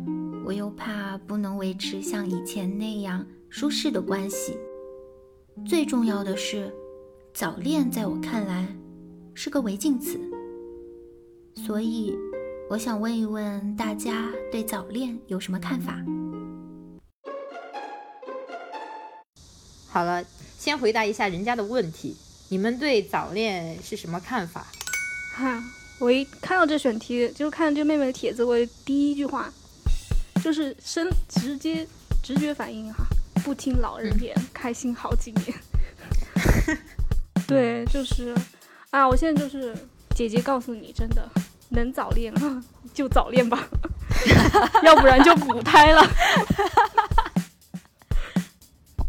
[0.45, 4.57] 我又怕不能维持像以前那样舒适的关系。
[5.65, 6.73] 最重要的是，
[7.33, 8.67] 早恋在我看来
[9.33, 10.19] 是个违禁词。
[11.55, 12.15] 所以，
[12.69, 16.03] 我想问一问大家对早恋有什么看法？
[19.89, 20.23] 好了，
[20.59, 22.15] 先回答一下人家的问题，
[22.49, 24.67] 你们对早恋是什么看法？
[25.35, 25.63] 哈，
[25.99, 29.51] 我一看到这选题，就看这妹妹的帖子，我第一句话
[30.43, 31.87] 就是生直接
[32.21, 33.03] 直觉反应哈，
[33.43, 35.53] 不听老人言，开心好几年。
[37.47, 38.35] 对，就是
[38.89, 39.75] 啊，我现在就是
[40.15, 41.29] 姐姐告诉你，真的。
[41.69, 42.63] 能早恋啊，
[42.95, 43.67] 就早恋吧，
[44.83, 46.01] 要不然就补胎了。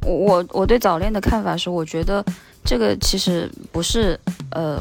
[0.03, 2.25] 我我对早恋的看法是，我觉得
[2.65, 4.19] 这个其实不是
[4.51, 4.77] 呃，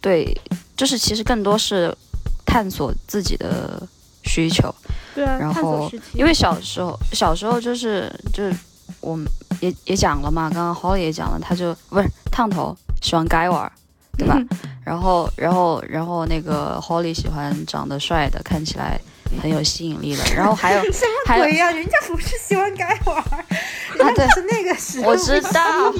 [0.00, 0.36] 对，
[0.76, 1.96] 就是其实更多是
[2.44, 3.80] 探索自己的
[4.24, 4.74] 需求。
[5.14, 8.54] 对啊，然后因为小时候小时候就是就是
[9.00, 9.26] 我们
[9.60, 13.70] 也也讲了嘛，刚刚 Holly 也讲了，他就不是烫头，喜欢该玩。
[14.18, 14.38] 对吧？
[14.84, 19.00] 然后，然后，然后那个 Holly 喜欢长得帅的，看起来
[19.40, 20.22] 很有吸引力的。
[20.36, 21.70] 然后还有 什么鬼呀？
[21.72, 25.08] 人家不是喜欢该玩儿，啊，对，是那个时候。
[25.08, 25.90] 我知道，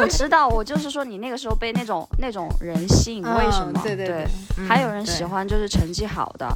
[0.00, 3.82] 我知道，我就是说你那个时候被那种那种人吸引，为什么？
[3.84, 4.26] 对对对。
[4.66, 6.48] 还有人喜欢就是成绩好的，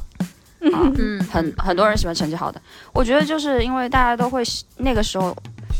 [0.73, 2.61] 啊，嗯，很很多人喜欢成绩好的。
[2.93, 4.43] 我觉得就是因为大家都会
[4.77, 5.35] 那个时候，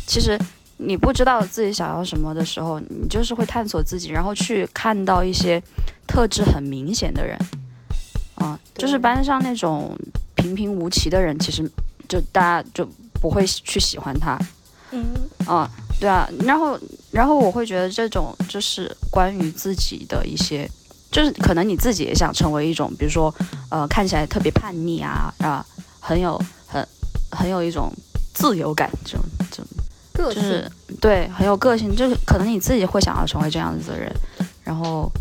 [0.07, 0.39] 其实。
[0.83, 5.61] 你不知道自己想要什么的时候，你就是会探索自己，然后去看到一些
[6.07, 7.37] 特质很明显的人，
[8.33, 9.95] 啊，就是班上那种
[10.33, 11.69] 平平无奇的人，其实
[12.09, 12.83] 就大家就
[13.21, 14.39] 不会去喜欢他，
[14.89, 15.13] 嗯，
[15.45, 15.69] 啊，
[15.99, 16.79] 对啊，然后
[17.11, 20.67] 然后我会觉得这种就是关于自己的一些，
[21.11, 23.33] 就是可能你自己也想成为一种，比如说
[23.69, 25.65] 呃看起来特别叛逆啊啊，
[25.99, 26.87] 很有很
[27.29, 27.91] 很有一种
[28.33, 29.65] 自由感这种这种。
[30.13, 34.13] 就是对很有个性，就是可能你自己会想要成为这样子的人，
[34.63, 35.11] 然后，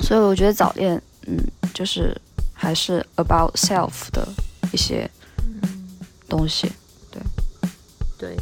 [0.00, 1.38] 所以我觉得早恋，嗯，
[1.72, 2.14] 就是
[2.52, 4.28] 还是 about self 的
[4.70, 5.08] 一些
[6.28, 6.70] 东西，
[7.10, 7.22] 对，
[8.18, 8.36] 对，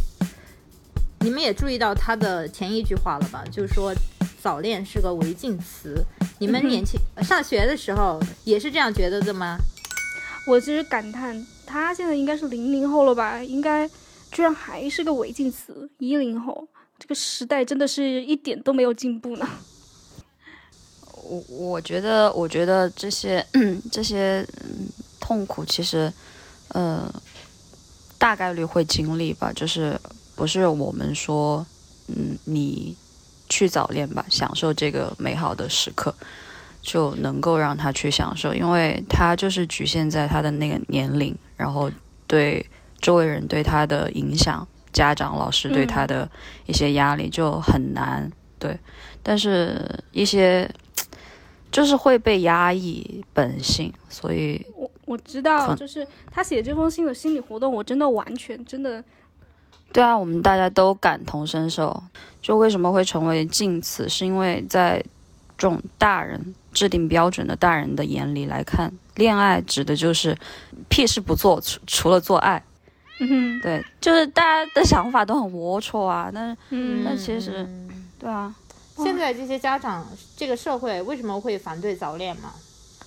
[1.21, 3.45] 你们也注意到他的前一句话了吧？
[3.53, 3.95] 就是说
[4.43, 6.05] 早恋是个违禁词。
[6.39, 9.57] 你们年轻上学的时候也是这样觉得的吗？
[10.49, 13.43] 我其实感叹，他现在应该是零零后了吧？
[13.43, 13.89] 应该。
[14.33, 15.91] 居然还是个违禁词。
[15.99, 16.67] 一零后，
[16.99, 19.47] 这个时代真的是一点都没有进步呢。
[21.23, 23.47] 我我觉得，我觉得这些
[23.93, 24.43] 这些
[25.21, 26.11] 痛苦，其实，
[26.69, 27.13] 呃，
[28.17, 29.53] 大概率会经历吧。
[29.53, 30.01] 就是
[30.35, 31.67] 不是我们说，
[32.07, 32.97] 嗯，你
[33.53, 36.15] 去早恋吧，享受这个美好的时刻，
[36.81, 41.91] 就能够让他去享受，因为他就是局限在他的那个年龄，然后
[42.27, 42.65] 对
[43.01, 46.27] 周围人对他的影响，家长、老师对他的
[46.67, 48.31] 一些压力就很难。
[48.59, 48.79] 对，
[49.23, 50.69] 但是一些。
[51.73, 59.03] 就是会被压抑本性，所以我我知道，就是他写这封信的心理活动，我真的完全真的，
[59.93, 62.03] 对啊，我们大家都感同身受。
[62.41, 65.05] 就为什么会成为禁词，是因为在
[65.57, 70.37] 这种大人制定标准的大人的眼里来看，恋爱指的就是
[70.89, 72.61] 屁事不做，除除了做爱。
[73.21, 76.57] 嗯，对，就是大家的想法都很龌龊啊，但是，
[77.05, 77.69] 但其实，
[78.19, 78.53] 对啊。
[78.97, 80.05] 现在这些家长，
[80.37, 82.53] 这个社会为什么会反对早恋嘛？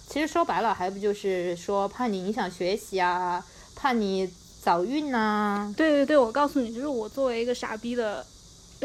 [0.07, 3.43] 其实说白了，还不就是说怕你影响学习啊，
[3.75, 4.29] 怕你
[4.66, 5.72] 早孕呐？
[5.78, 8.26] 对对对，我告诉你，就是我作为一个傻逼的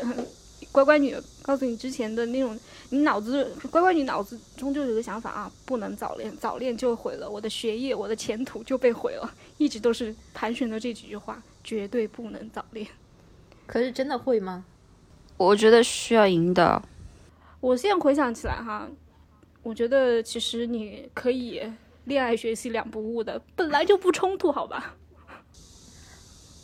[0.70, 2.54] 乖乖女，告诉你之前的那种，
[2.90, 12.86] 你脑子乖乖女脑子终究有个想法啊，不能早恋，早恋就毁了我的学业，我的前途就被毁了，一直都是盘旋的这几句话，绝对不能早恋。
[13.66, 14.62] 可是真的会吗？
[15.38, 16.82] 我觉得需要引导。
[17.58, 18.86] 我现在回想起来哈，
[19.62, 21.62] 我觉得其实你可以
[22.04, 24.94] 恋爱学习两不误的，本来就不冲突，好吧？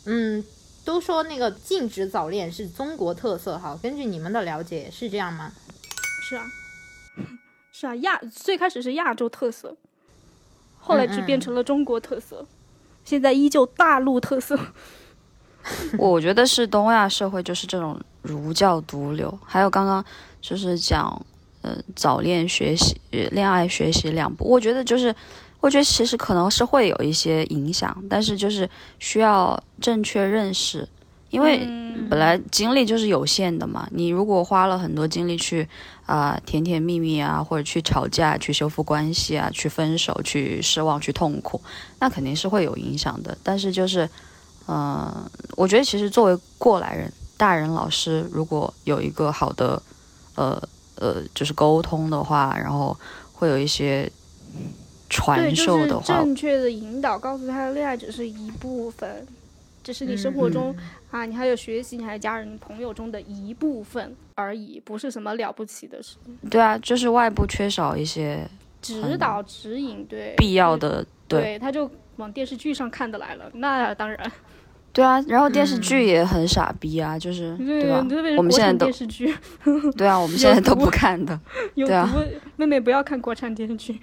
[0.07, 0.42] 嗯，
[0.84, 5.52] 都说那个禁止早恋是中国特色哈，根据你们的了解是这样吗？
[6.28, 6.44] 是啊，
[7.72, 9.76] 是啊，亚最开始是亚洲特色，
[10.78, 12.46] 后来只变成了中国特色，
[13.04, 14.59] 现在依旧大陆特色。
[15.98, 20.04] 我觉得是东亚社会就是这种儒教毒瘤，还有刚刚
[20.40, 21.20] 就是讲，
[21.62, 25.12] 呃，早恋学习、恋爱学习两步，我觉得就是，
[25.67, 30.89] 我觉得其实可能是会有一些影响，但是就是需要正确认识，
[31.31, 31.67] 因为
[32.09, 35.69] 本来精力就是有限的嘛，你如果花了很多精力去
[36.07, 41.61] 啊甜甜蜜蜜啊，或者去吵架、去修复关系啊、去分手、去失望、去痛苦，
[41.99, 44.09] 那肯定是会有影响的，但是就是。
[44.69, 49.81] 嗯，我觉得其实作为过来人，大人老师如果有一个好的，
[50.35, 50.61] 呃
[50.97, 52.99] 呃，就是沟通的话，然后
[53.33, 54.11] 会有一些
[55.09, 59.26] 传授的话，正确的引导，告诉他恋爱只是一部分，
[59.84, 60.74] 只是你生活中
[61.11, 66.16] 啊，你还有学习，你还有家人、朋友中的一部分而已，不是什么了不起的事。
[66.50, 68.46] 对啊，就是外部缺少一些
[68.82, 74.32] 指导、指引，对必要的，对，他就往电视剧上看的来了，那当然。
[74.92, 77.98] 对啊，然后电视剧也很傻逼啊，就是对吧？
[78.38, 79.30] 我们现在都电视剧，
[79.94, 81.38] 对啊，我们现在都不看的。
[81.76, 82.11] 对啊，
[82.57, 84.00] 妹妹不要看国产电视剧。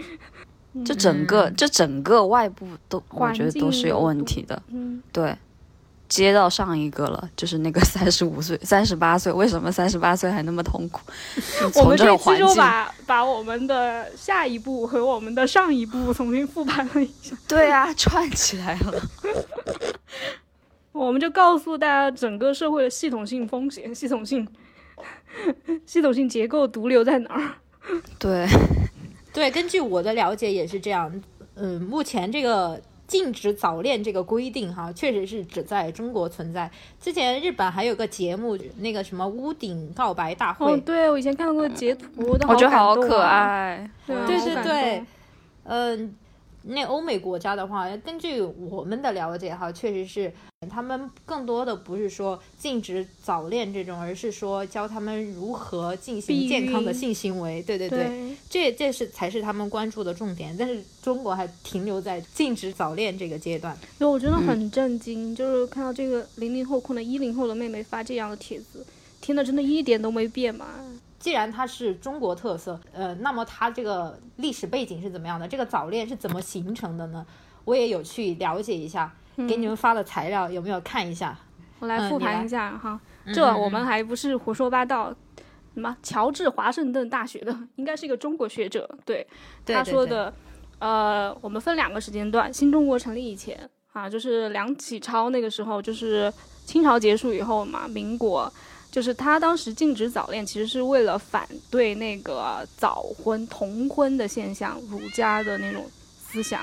[0.86, 4.62] 这整个就整个外部都，我觉得都是有问题的。
[4.70, 5.36] 嗯，对。
[6.10, 11.02] 接到上一个了，就是那个三十五岁、三十八岁，为什么三十八岁还那么痛苦？
[11.74, 17.36] 我们这期就把把我们的下一步和我们的上一步重新复盘了一下。
[17.48, 19.02] 对啊，串起来了。
[20.92, 24.48] 我们就告诉大家整个社会的系统性风险、系统性、
[25.88, 27.56] 系统性结构毒瘤在哪儿？
[28.20, 28.46] 对，
[29.34, 31.22] 对，根据我的了解也是这样。
[31.56, 36.70] 嗯，目前这个禁止早恋这个规定哈，确实是只在中国存在。
[37.02, 40.72] 之前日本还有个节目，那个什么屋顶告白大会。
[40.72, 42.08] 哦，对，我以前看过截图，
[42.48, 43.90] 我觉得好可爱。
[44.08, 45.04] 对对对，
[45.64, 46.16] 嗯。
[46.66, 50.32] 那欧美国家的话，根据我们的了解哈，确实是
[50.70, 57.62] 他们更多的不是说禁止早恋这种，而是说教他们如何进行健康的性行为。
[57.64, 60.56] 对对对，这这是才是他们关注的重点。
[60.58, 63.78] 但是中国还停留在禁止早恋这个阶段。
[63.98, 68.86] 所以我真的很震惊，就是看到这个零零后或者一零后的妹妹发这样的帖子，
[69.20, 70.66] 听的真的一点都没变嘛。
[71.24, 75.48] 既然它是中国特色，呃，那么它这个历史背景是怎么样的？
[75.48, 77.26] 这个早恋是怎么形成的呢？
[77.64, 79.10] 我也有去了解一下，
[79.48, 81.40] 给你们发的材料有没有看一下？
[81.80, 83.00] 我来复盘一下哈，
[83.34, 85.16] 这我们还不是胡说八道。
[85.74, 85.96] 什么？
[86.04, 89.26] 乔治华盛顿大学的，应该是一个中国学者，对
[89.66, 90.34] 他说的。
[90.80, 93.58] 呃，我们分两个时间段，新中国成立以前
[93.94, 96.32] 啊，就是梁启超那个时候，就是
[96.66, 98.52] 清朝结束以后嘛，民国。
[98.94, 105.84] 就是他当时禁止早恋，其实是为了反对那个早婚童婚的现象，儒家的那种
[106.22, 106.62] 思想。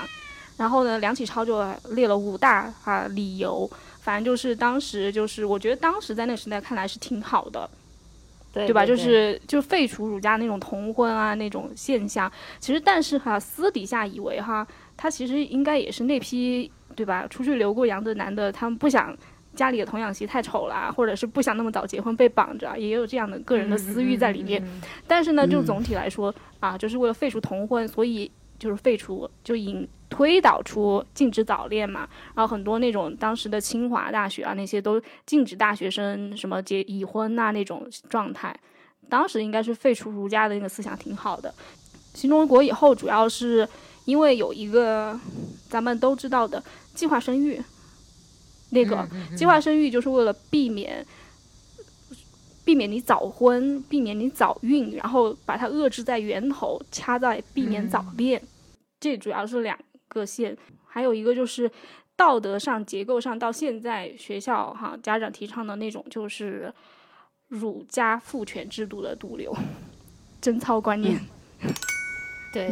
[0.55, 7.69] 然后呢，梁启超就列了五大啊理由反正就是当时就是我觉得当时在那个时代看来是挺好的，
[8.53, 8.85] 对吧？
[8.85, 12.31] 就是就废除儒家那种同婚啊那种现象。
[12.61, 17.27] 其实但是哈，私底下以为哈，他其实应该也是那批对吧？
[17.27, 19.13] 出去留过洋的男的，他们不想
[19.55, 24.63] 家里的童养媳太丑了，或者是不想那么早结婚被绑着，也有这样的个人的私欲在里面。
[25.07, 29.87] 但是呢，就总体来说啊，就是为了废除童婚，所以就是废除就引。
[30.11, 32.01] 推导出禁止早恋嘛，
[32.35, 38.53] 然后很多那种当时的清华大学啊，那些都禁止大学生什么结已婚呐那种状态。
[39.07, 41.53] 当时应该是废除儒家的那个思想挺好的。
[42.13, 43.65] 新中国以后主要是
[44.03, 45.17] 因为有一个
[45.69, 46.61] 咱们都知道的
[46.93, 47.57] 计划生育，
[48.71, 49.07] 那个
[49.37, 51.05] 计划生育就是为了避免
[52.65, 58.41] 避免你早婚，避免你早孕，然后把它遏制在源头，掐在避免早恋。
[58.99, 59.77] 这主要是两。
[60.13, 61.71] 个线，还有一个就是
[62.17, 66.69] 道德上、结构上，到现在学校哈家长提倡的那种，就是
[67.47, 69.55] 儒家父权制度的毒瘤，
[70.41, 71.17] 贞操观念。
[72.53, 72.67] 对，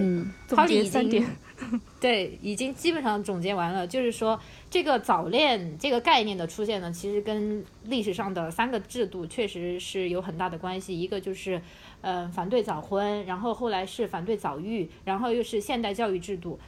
[0.50, 1.26] 总结三点。
[2.00, 3.86] 对，已经基本上总结完了。
[3.86, 11.00] 就是说，这个早恋这个概念的出现呢，其实跟历史上的三个制度确实是有很大的关系。
[11.00, 11.62] 一个就是，
[12.02, 16.60] 呃，反对早婚，然后后来是反对早育，然后又是现代教育制度。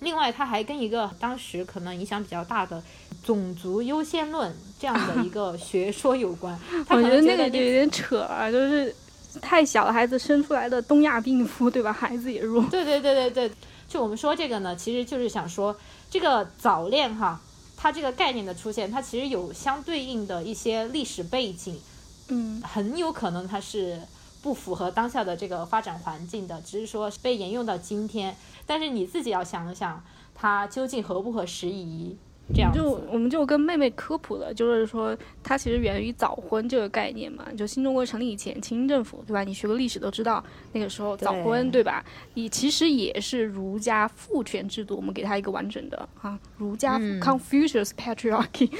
[0.00, 2.82] 另外，它还跟一个当时可能影响比较大的
[3.22, 6.58] 种族优先论这样的一个学说有关。
[6.88, 8.94] 我觉得那个就有点扯啊，就是
[9.42, 11.92] 太小的孩子生出来的东亚病夫，对吧？
[11.92, 12.64] 孩子也弱。
[12.70, 13.50] 对对对对对，
[13.90, 15.76] 就我们说这个呢，其实就是想说
[16.08, 17.40] 这个早恋哈，
[17.76, 21.80] 它这个概念的出现，它其实有相对应的一些历史背景，
[22.28, 24.00] 嗯，很有可能它是
[24.40, 28.36] 不符合当下的这个发展环境的，只是说被沿用到今天。
[28.64, 30.04] 但是你自己要想一想，
[30.36, 32.16] 它究竟合不合时宜？
[32.52, 37.46] 这样就我们就跟妹妹科普了，就是说它其实源于早婚这个概念嘛。
[37.56, 39.44] 就新中国成立以前，清政府对吧？
[39.44, 42.04] 你学过历史都知道，那个时候早婚对吧？
[42.34, 48.70] 你其实也是儒家父权制度，我们给它一个完整的啊，儒家 Confucius patriarchy，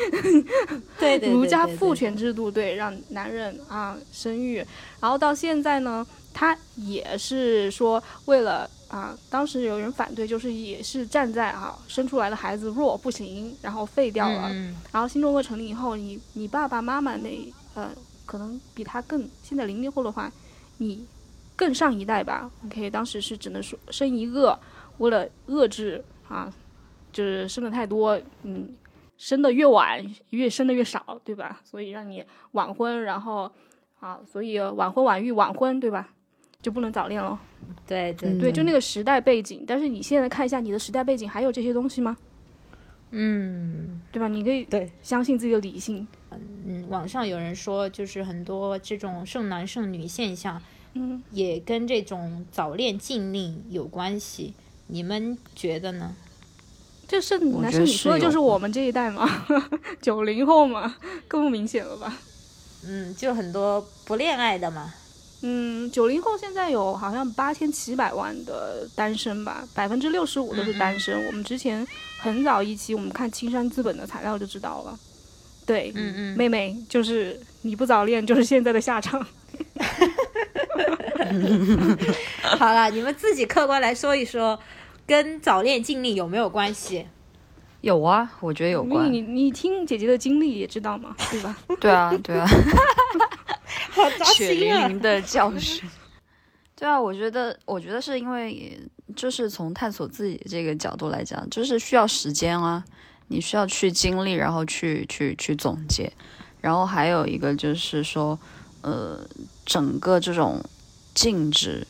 [0.98, 4.64] 对对，儒家父权制度对，让男人啊生育，
[5.00, 8.68] 然后到现在呢，它也是说为了。
[8.90, 14.50] 啊，当时有人反对，就是也是站在啊，生出来的孩子弱不行，然后废掉了。
[14.92, 17.90] 然后新中国成立以后，你你爸爸妈妈那呃，
[18.26, 20.30] 可能比他更现在零零后的话，
[20.78, 21.06] 你
[21.54, 22.50] 更上一代吧。
[22.66, 24.58] OK，当时是只能说生一个，
[24.98, 26.52] 为了遏制啊，
[27.12, 28.70] 就是生的太多，嗯，
[29.16, 31.60] 生的越晚越生的越少，对吧？
[31.64, 33.48] 所以让你晚婚，然后
[34.00, 36.08] 啊，所以晚婚晚育晚婚，对吧？
[36.62, 37.38] 就不能早恋了，
[37.86, 39.64] 对对对，就那个时代背景。
[39.66, 42.16] 但是你现在看一下你的时代背景，还有这些东西吗？
[43.12, 44.28] 嗯，对吧？
[44.28, 46.06] 你可以对相信自己的理性。
[46.66, 50.62] 嗯，网上有人说，就是很多这种剩男剩女现象，
[50.94, 54.54] 嗯，也跟这种早恋禁令有关系。
[54.86, 56.14] 你们觉得呢？
[57.08, 59.28] 这剩男剩女说的就是我们这一代嘛，
[60.00, 60.94] 九零后嘛，
[61.26, 62.16] 更不明显了吧？
[62.86, 64.94] 嗯，就很多不恋爱的嘛。
[65.42, 71.26] 嗯，九零后现在有好像八千七百万的单身吧，百分之六十五都是单身。
[71.26, 71.86] 我们之前
[72.18, 74.98] 很早一期我们看青山资本的材料就知道了。
[75.64, 79.24] 对，嗯嗯，妹妹就是你不早恋就是现在的下场。
[82.58, 84.58] 好了，你们自己客观来说一说，
[85.06, 87.06] 跟早恋经历有没有关系？
[87.80, 89.12] 有啊，我觉得有关。
[89.12, 91.56] 你你听姐姐的经历也知道嘛，对吧？
[91.80, 92.46] 对啊，对 啊。
[94.34, 95.88] 血淋淋的教训。
[96.76, 98.80] 对啊，我觉得，我觉得是因为，
[99.14, 102.82] 就是从探索自己这个角度来讲，就是需要时间啊，
[103.28, 106.10] 你需要去经历，然后去去去总结。
[106.60, 108.38] 然后还有一个就是说，
[108.82, 109.18] 呃，
[109.66, 110.62] 整个这种
[111.14, 111.86] 禁止，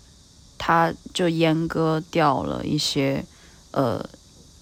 [0.59, 3.25] 它就阉割掉了一些，
[3.71, 4.05] 呃，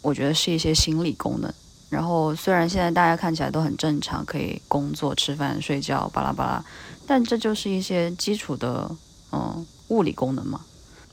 [0.02, 1.52] 我觉得是一些心理功能。
[1.90, 6.64] 然后虽然现在大家看起来都很正常，可以工作、吃饭、睡觉，巴拉巴拉。
[7.06, 8.90] 但这就是一些基础的，
[9.32, 10.60] 嗯，物理功能嘛。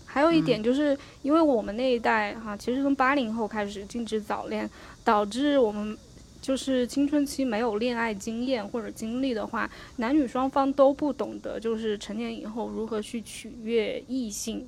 [0.06, 4.70] 还有一点就是，因为我们那一代哈，其实从八零后开始禁止早恋，
[5.03, 5.98] 导致我们
[6.41, 14.68] 就是青春期没有恋爱经验或者经历的话，男女双方都不懂得，就是成年以后如何去取悦异性，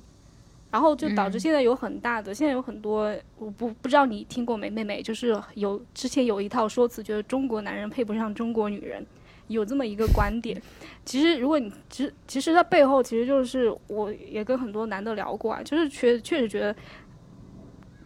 [0.70, 9.06] 然后就导致现在有很大的，现在有很多，我不不知道你听过没，妹妹，就是有之前有一套说辞，觉得中国男人配不上中国女人。
[9.48, 10.60] 有这么一个观点，
[11.06, 16.76] 其实如果你其实其实它背后其实就是我也跟很多男的聊过啊，就是确确实觉得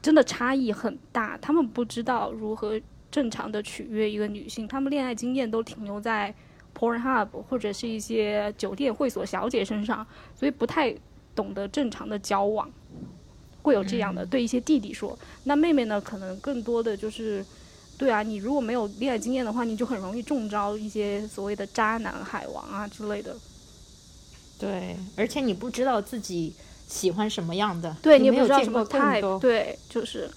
[0.00, 2.80] 真的差异很大，他们不知道如何
[3.10, 6.32] 正常的取悦一个女性，他们恋爱经验都停留在
[6.78, 10.06] Pornhub 或者是一些酒店会所小姐身上，
[10.36, 10.94] 所以不太
[11.34, 12.70] 懂得正常的交往，
[13.62, 15.18] 会有这样的、对一些弟弟说。
[15.44, 17.44] 那妹妹呢，可能更多的就是，
[17.96, 23.34] 对啊，你如果没有恋爱经验的话，你就很容易中招一些所谓的渣男、海王啊之类的。
[24.58, 26.54] 对，而且你不知道自己
[26.86, 29.38] 喜欢什么样的，对你没有你也不知道什么见过更 type，多。
[29.38, 30.30] 对，就是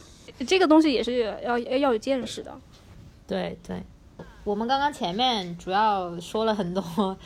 [0.48, 2.52] 这个东西也是要要要有见识的。
[3.28, 3.84] 对对，
[4.44, 7.18] 我们刚刚前面主要说了很多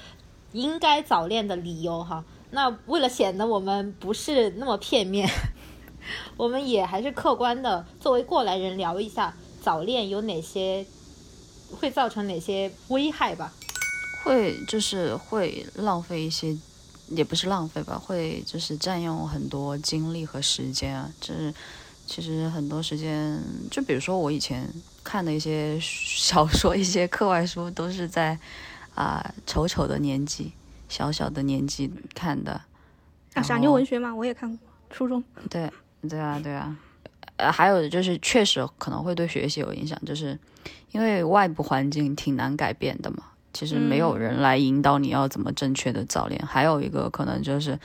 [0.54, 2.24] 应该早恋的理由哈。
[2.52, 5.30] 那为了显得我们不是那么片面，
[6.36, 10.86] 我们也还是客观的作为过来人聊一下早恋有哪些
[11.80, 13.54] 会造成哪些危害吧。
[14.24, 16.58] 会就是会浪费一些，
[17.08, 21.10] 也不是浪费吧，会就是占用很多精力和时间啊。
[21.22, 21.54] 就是
[22.06, 23.40] 其实很多时间，
[23.72, 24.68] 就比如说我以前
[25.04, 28.38] 看的一些 小说、一些课外书，都是在
[28.96, 30.52] 啊、丑丑的年纪、
[30.90, 32.61] 小小的年纪看的。
[33.36, 34.60] 啊，傻妞文学嘛，我也看过，
[34.90, 35.24] 初中。
[35.49, 35.72] 对
[36.10, 36.76] 对啊，对啊，
[37.38, 40.38] 呃，还有就是确实可能会对学习有影响，就是
[40.91, 43.24] 因为外部环境挺难改变的嘛。
[43.52, 46.40] 其实没有人来引导你要怎么正确的早恋。
[46.45, 47.78] 还有一个可能就是，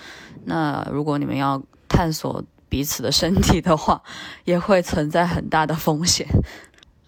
[0.45, 4.03] 那如果你们要探索彼此的身体的话，
[4.45, 6.27] 也会存在很大的风险。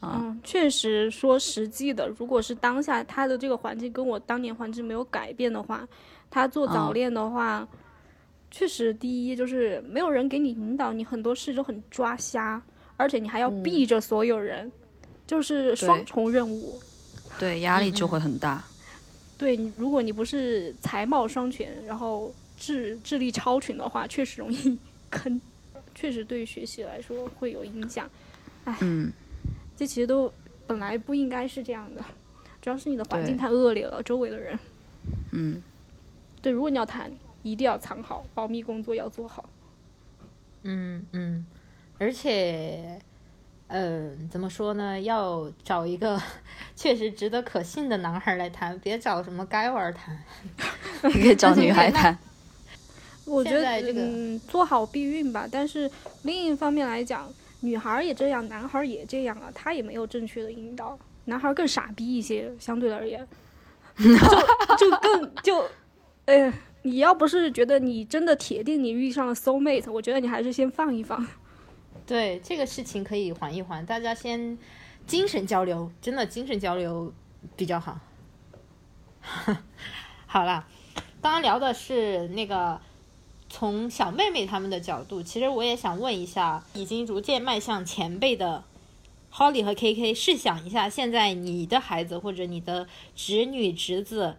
[0.07, 5.87] 啊嗯，确实说实际的，如果是当下他的这个环境跟我当年环境没有改变的话，
[6.31, 7.67] 他做早嗯恋的话，
[8.51, 12.63] 确实第一就是没有人给你引导，你很多事都很抓瞎，
[12.97, 14.71] 而且你还要避着所有人，
[15.27, 16.81] 就是双重任务。
[17.39, 18.63] 对，压力就会很大。
[19.37, 24.79] 对你，如果你不是才貌双全，然后智智力超群的话，确实容易
[25.11, 25.39] 坑，
[25.95, 28.09] 确实对于学习来说会有影响。
[28.81, 29.13] 嗯，
[29.77, 30.33] 这其实都
[30.67, 32.03] 本来不应该是这样的，
[32.61, 34.59] 主要是你的环境太恶劣了，周围的人。
[35.33, 35.63] 嗯，
[36.41, 37.13] 对，如果你要谈，
[37.43, 39.49] 一定要藏好，保密工作要做好。
[40.63, 41.47] 嗯嗯，
[41.99, 43.01] 而且，
[43.69, 45.01] 呃，怎么说呢？
[45.01, 46.21] 要找一个
[46.75, 50.19] 确实值得可信的男孩来谈，别找什么该玩儿谈。
[51.05, 52.19] 你可以找女孩 谈。
[53.25, 55.47] 我觉得，这个嗯，做好避孕吧。
[55.51, 55.91] 但是
[56.23, 63.27] 另一方面来讲，女孩也这样，男孩也这样啊，他也没有正确的引导，男孩更傻逼一些，相对而言，
[63.97, 65.65] 就就更就，
[66.27, 66.53] 哎，
[66.83, 71.27] 你要不是觉得你真的铁定你遇上了 soul mate，我觉得你还是先放一放。
[72.07, 74.57] 对这个事情可以缓一缓，大家先
[75.07, 77.13] 精神交流，真的精神交流
[77.57, 77.99] 比较好。
[80.27, 80.69] 好啦，
[81.21, 82.81] 刚刚聊的是那个
[83.59, 88.63] 从小妹妹他们的角度，其实我也想问一下，已经逐渐迈向前辈的
[89.33, 94.37] Holly 和 KK，试想一下，现在你的孩子或者你的侄女侄子，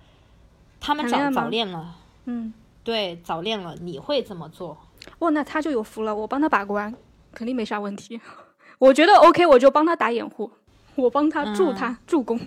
[0.80, 1.96] 他们早早恋了，
[2.26, 2.54] 嗯，
[2.84, 4.78] 对，早恋了，你会怎么做？
[5.18, 6.94] 哇，那他就有福了，我帮他把关，
[7.34, 8.22] 肯定没啥问题。
[8.78, 10.52] 我觉得 OK，我就帮他打掩护，
[10.94, 12.40] 我帮他助他、助攻。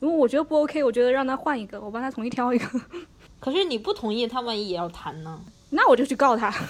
[0.00, 2.80] 如果我觉得不 OK，我觉得让他换一个，我帮他重新挑一个，
[3.38, 5.40] 可是你不同意，他万一也要谈呢？
[5.70, 6.54] 那我就去告他。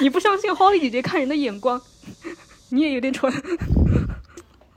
[0.00, 1.82] 你不相信 Holly 姐姐看人的眼光，
[2.68, 3.32] 你也有点蠢。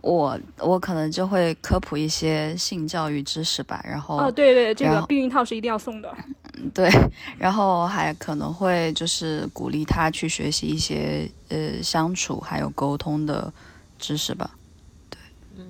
[0.02, 6.12] 我我可能就会科普一些性教育知识吧，然后哦，对对，这个避孕套是一定要送的。
[6.74, 6.90] 对，
[7.38, 13.54] 然后还可能会就是鼓励他去学习一些呃相处还有沟通的
[14.00, 14.50] 知识吧。
[15.10, 15.20] 对，
[15.58, 15.66] 嗯，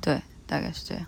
[0.00, 1.06] 对，大概是这样。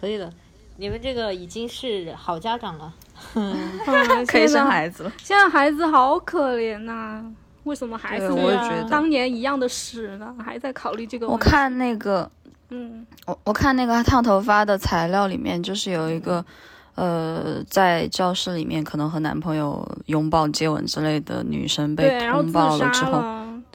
[0.00, 0.32] 可以的，
[0.76, 2.94] 你们这个已经是好家长了。
[3.34, 3.56] 嗯，
[4.26, 5.12] 可以生孩子了。
[5.18, 7.24] 现在孩子好可怜呐、
[7.64, 10.34] 为什么还是对我觉得当年一样的屎呢？
[10.44, 11.38] 还在考虑这个问我？
[11.38, 12.30] 看那个，
[12.70, 16.44] 嗯，我我看那个烫头发的材料里面，就是有一个，
[16.94, 23.22] 呃，在教室里面可能和男朋友拥抱、接吻之类的女生，被通报之后，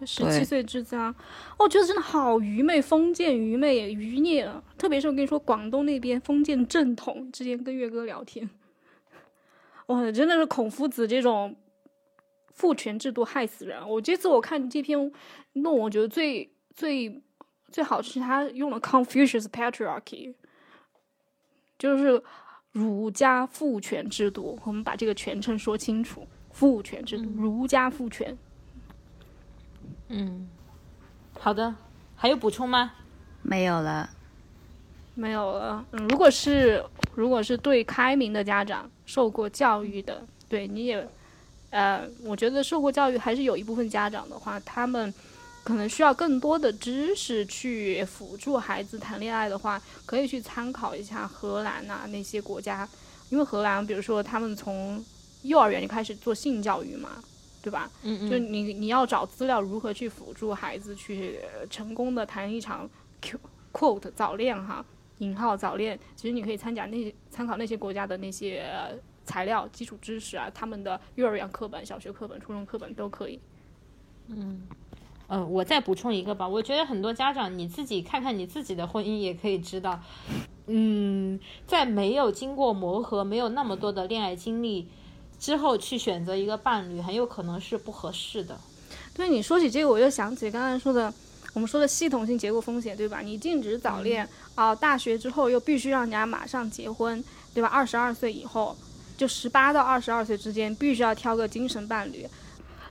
[0.05, 1.13] 十七岁之家，
[1.57, 4.61] 我觉得真的好愚昧，封建愚昧、愚孽啊！
[4.77, 8.49] 特别是我跟你说，广东那边封建正统，之前跟月哥聊天，
[9.89, 11.55] 哇，真的是孔夫子这种
[12.53, 13.89] 父权制度害死人。
[13.89, 14.95] 我这次我看这篇
[15.53, 17.21] 论文，我觉得最最
[17.71, 20.35] 最好是他用了 Confucius patriarchy，
[21.79, 22.21] 就是
[22.71, 24.59] 儒家父权制度。
[24.63, 28.37] 我们把这个全称说清楚，父权制度，儒家父权。
[30.09, 30.47] 嗯，
[31.39, 31.73] 好的，
[32.15, 32.93] 还有补充吗？
[33.41, 34.07] 没有了。
[35.15, 35.83] 没有了。
[35.93, 36.85] 嗯，如果是
[37.19, 41.05] 如果是对开明的家长，受过教育的，对你也，
[41.69, 45.13] 呃，我觉得受过教育还是有一部分家长的话，他们
[45.61, 52.87] 可能需要更多的知识去辅助孩子谈恋爱的话，可以去参考一下荷兰呐、那些国家，
[53.29, 55.03] 因为荷兰，比如说他们从
[55.43, 57.21] 幼儿园就开始做性教育嘛，
[57.61, 57.91] 对吧？
[58.03, 62.89] 嗯嗯就你你要找资料如何去辅助孩子去呃成功的谈一场
[63.73, 64.85] quote 早恋哈，
[65.19, 68.91] 引号早恋，其实你可以参加那些参考那些国家的那些呃
[69.25, 73.39] 材料、基础知识啊，他们的幼儿园课本、小学课本、初中课本都可以。
[74.27, 74.61] 嗯
[75.27, 79.99] 呃，我再补充一个吧，我觉得很多家长你自己看看你自己的婚姻也可以知道，
[80.65, 84.87] 嗯，在没有经过磨合、没有那么多的恋爱经历
[85.37, 88.59] 之后去选择一个伴侣，很有可能是不合适的。
[89.13, 91.13] 对你说起这个，我又想起刚才说的，
[91.53, 93.21] 我们说的系统性结构风险，对吧？
[93.21, 97.23] 你禁止早恋啊、大学之后又必须让人家马上结婚，
[97.53, 97.67] 对吧？
[97.69, 98.75] 二十二岁以后，
[99.17, 102.25] 就十八到二十二岁之间必须要挑个精神伴侣，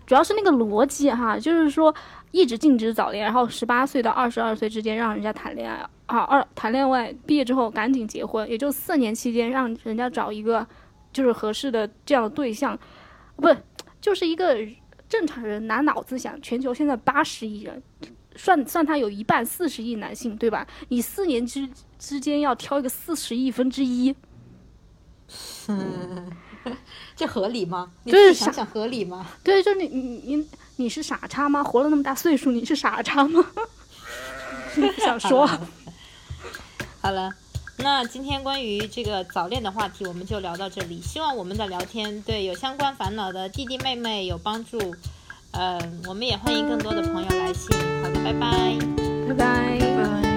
[0.07, 1.95] 主要是那个逻辑哈，就是说
[2.31, 5.77] 一直禁止早恋，然后十八岁到二十二岁之间让人家谈恋爱
[6.07, 10.67] 啊，二谈恋爱毕业之后赶紧结婚，也就四年期间让人家找一个
[11.13, 12.79] 就是合适的这样的对象，
[13.37, 13.57] 不是
[14.01, 14.57] 就是一个
[15.09, 17.83] 正常人拿脑子想，全球现在八十亿人，
[18.39, 20.67] 算算他有一半四十亿男性，对吧？
[20.89, 24.15] 你四年之之间要挑一个四十亿分之一，
[25.67, 26.31] 嗯
[27.17, 27.91] 这合理吗？
[28.05, 29.27] 你就是想想合理吗？
[29.43, 31.63] 对，就你你你你是傻叉吗？
[31.65, 33.45] 活了那么大岁数，你是傻叉吗？
[34.99, 35.45] 想 说，
[37.01, 37.33] 好了，
[37.79, 41.01] 那今天关于这个早恋的话题，我们就聊到这里。
[41.01, 44.95] 希望我们的聊天对有相关烦恼的弟弟妹妹有帮助。
[45.53, 47.77] 嗯、我们也欢迎更多的朋友来信。
[48.03, 48.79] 好的，拜拜。
[49.29, 49.79] 拜拜。
[49.79, 50.28] 拜。